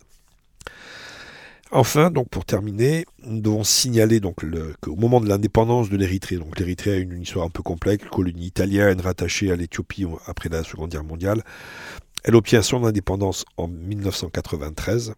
Enfin, 1.71 2.11
donc 2.11 2.31
pour 2.31 2.47
terminer, 2.47 3.05
nous 3.25 3.43
devons 3.43 3.63
signaler 3.63 4.21
donc 4.21 4.37
qu'au 4.81 4.97
moment 4.97 5.21
de 5.21 5.29
l'indépendance 5.29 5.91
de 5.91 5.99
l'Érythrée, 5.99 6.37
donc 6.37 6.59
l'Érythrée 6.59 6.93
a 6.93 6.97
une 6.97 7.21
histoire 7.21 7.45
un 7.45 7.51
peu 7.51 7.63
complexe, 7.63 8.07
colonie 8.11 8.47
italienne 8.47 9.03
rattachée 9.03 9.53
à 9.53 9.57
l'Éthiopie 9.57 10.07
après 10.25 10.49
la 10.49 10.65
Seconde 10.65 10.91
Guerre 10.91 11.05
mondiale. 11.05 11.43
Elle 12.25 12.37
obtient 12.37 12.63
son 12.63 12.85
indépendance 12.85 13.45
en 13.59 13.69
1993 13.69 15.13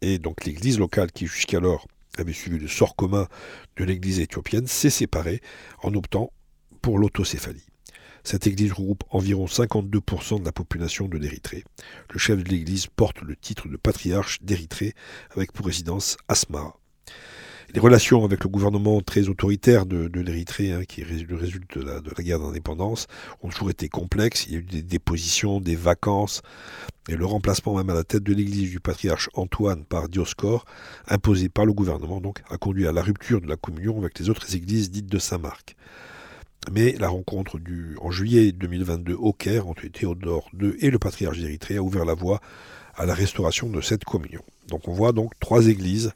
et 0.00 0.18
donc 0.18 0.46
l'Église 0.46 0.78
locale 0.78 1.12
qui 1.12 1.26
jusqu'alors 1.26 1.86
avait 2.16 2.32
suivi 2.32 2.58
le 2.58 2.68
sort 2.68 2.96
commun 2.96 3.28
de 3.76 3.84
l'Église 3.84 4.18
éthiopienne 4.20 4.66
s'est 4.66 4.90
séparée 4.90 5.42
en 5.82 5.92
optant 5.92 6.32
pour 6.80 6.98
l'autocéphalie. 6.98 7.66
Cette 8.24 8.46
église 8.46 8.72
regroupe 8.72 9.04
environ 9.10 9.46
52% 9.46 10.40
de 10.40 10.44
la 10.44 10.52
population 10.52 11.08
de 11.08 11.18
l'Érythrée. 11.18 11.64
Le 12.12 12.18
chef 12.18 12.42
de 12.42 12.48
l'église 12.48 12.86
porte 12.86 13.20
le 13.22 13.34
titre 13.34 13.68
de 13.68 13.76
patriarche 13.76 14.42
d'Érythrée 14.42 14.94
avec 15.34 15.52
pour 15.52 15.66
résidence 15.66 16.16
Asmara. 16.28 16.78
Les 17.74 17.80
relations 17.80 18.22
avec 18.22 18.44
le 18.44 18.50
gouvernement 18.50 19.00
très 19.00 19.28
autoritaire 19.28 19.86
de, 19.86 20.20
l'Érythrée, 20.20 20.72
hein, 20.72 20.84
qui 20.86 21.00
est 21.00 21.04
le 21.04 21.36
résultat 21.36 21.80
de 22.00 22.10
la, 22.16 22.22
guerre 22.22 22.38
d'indépendance, 22.38 23.06
ont 23.42 23.48
toujours 23.48 23.70
été 23.70 23.88
complexes. 23.88 24.46
Il 24.46 24.52
y 24.52 24.56
a 24.56 24.58
eu 24.58 24.62
des 24.64 24.82
dépositions, 24.82 25.58
des 25.58 25.74
vacances, 25.74 26.42
et 27.08 27.16
le 27.16 27.24
remplacement 27.24 27.74
même 27.74 27.88
à 27.88 27.94
la 27.94 28.04
tête 28.04 28.22
de 28.22 28.34
l'église 28.34 28.70
du 28.70 28.78
patriarche 28.78 29.30
Antoine 29.32 29.84
par 29.84 30.10
Dioscore, 30.10 30.66
imposé 31.08 31.48
par 31.48 31.64
le 31.64 31.72
gouvernement, 31.72 32.20
donc, 32.20 32.42
a 32.50 32.58
conduit 32.58 32.86
à 32.86 32.92
la 32.92 33.00
rupture 33.00 33.40
de 33.40 33.48
la 33.48 33.56
communion 33.56 33.98
avec 33.98 34.18
les 34.18 34.28
autres 34.28 34.54
églises 34.54 34.90
dites 34.90 35.06
de 35.06 35.18
Saint-Marc. 35.18 35.74
Mais 36.70 36.92
la 36.92 37.08
rencontre 37.08 37.58
en 38.00 38.10
juillet 38.10 38.52
2022 38.52 39.14
au 39.14 39.32
Caire 39.32 39.66
entre 39.66 39.86
Théodore 39.88 40.48
II 40.60 40.74
et 40.78 40.90
le 40.90 40.98
patriarche 40.98 41.38
d'Érythrée 41.38 41.76
a 41.76 41.82
ouvert 41.82 42.04
la 42.04 42.14
voie 42.14 42.40
à 42.94 43.04
la 43.06 43.14
restauration 43.14 43.68
de 43.68 43.80
cette 43.80 44.04
communion. 44.04 44.42
Donc 44.68 44.86
on 44.86 44.92
voit 44.92 45.12
donc 45.12 45.32
trois 45.40 45.66
églises 45.66 46.12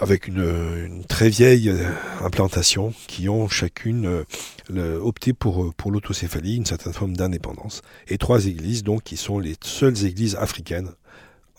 avec 0.00 0.26
une, 0.26 1.04
très 1.08 1.28
vieille 1.28 1.68
euh, 1.68 1.88
implantation 2.20 2.92
qui 3.06 3.28
ont 3.28 3.48
chacune 3.48 4.24
euh, 4.70 5.00
opté 5.00 5.32
pour, 5.32 5.72
pour 5.74 5.92
l'autocéphalie, 5.92 6.56
une 6.56 6.66
certaine 6.66 6.92
forme 6.92 7.16
d'indépendance. 7.16 7.82
Et 8.08 8.18
trois 8.18 8.46
églises 8.46 8.82
donc 8.82 9.04
qui 9.04 9.16
sont 9.16 9.38
les 9.38 9.54
seules 9.62 10.04
églises 10.04 10.36
africaines 10.36 10.90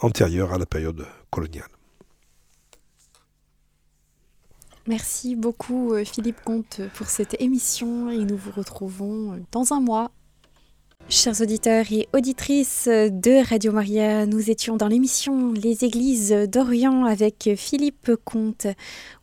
antérieures 0.01 0.53
à 0.53 0.57
la 0.57 0.65
période 0.65 1.05
coloniale. 1.29 1.74
Merci 4.87 5.35
beaucoup 5.35 5.93
euh, 5.93 6.05
Philippe 6.05 6.41
Comte 6.45 6.81
pour 6.93 7.07
cette 7.07 7.41
émission 7.41 8.11
et 8.11 8.19
nous 8.19 8.37
vous 8.37 8.51
retrouvons 8.51 9.33
euh, 9.33 9.37
dans 9.51 9.73
un 9.73 9.79
mois. 9.79 10.11
Chers 11.09 11.41
auditeurs 11.41 11.85
et 11.91 12.07
auditrices 12.13 12.87
de 12.87 13.47
Radio 13.47 13.71
Maria, 13.71 14.25
nous 14.25 14.49
étions 14.49 14.75
dans 14.75 14.87
l'émission 14.87 15.53
Les 15.53 15.85
Églises 15.85 16.31
d'Orient 16.31 17.05
avec 17.05 17.51
Philippe 17.55 18.13
Comte. 18.23 18.65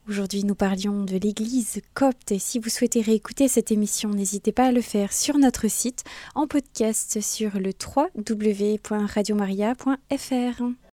Aujourd'hui, 0.07 0.45
nous 0.45 0.55
parlions 0.55 1.03
de 1.03 1.17
l'Église 1.17 1.81
copte 1.93 2.31
et 2.31 2.39
si 2.39 2.59
vous 2.59 2.69
souhaitez 2.69 3.01
réécouter 3.01 3.49
cette 3.49 3.69
émission, 3.69 4.07
n'hésitez 4.09 4.53
pas 4.53 4.67
à 4.67 4.71
le 4.71 4.79
faire 4.79 5.11
sur 5.11 5.37
notre 5.37 5.69
site 5.69 6.05
en 6.35 6.47
podcast 6.47 7.19
sur 7.19 7.59
le 7.59 7.73
www.radiomaria.fr. 7.73 10.73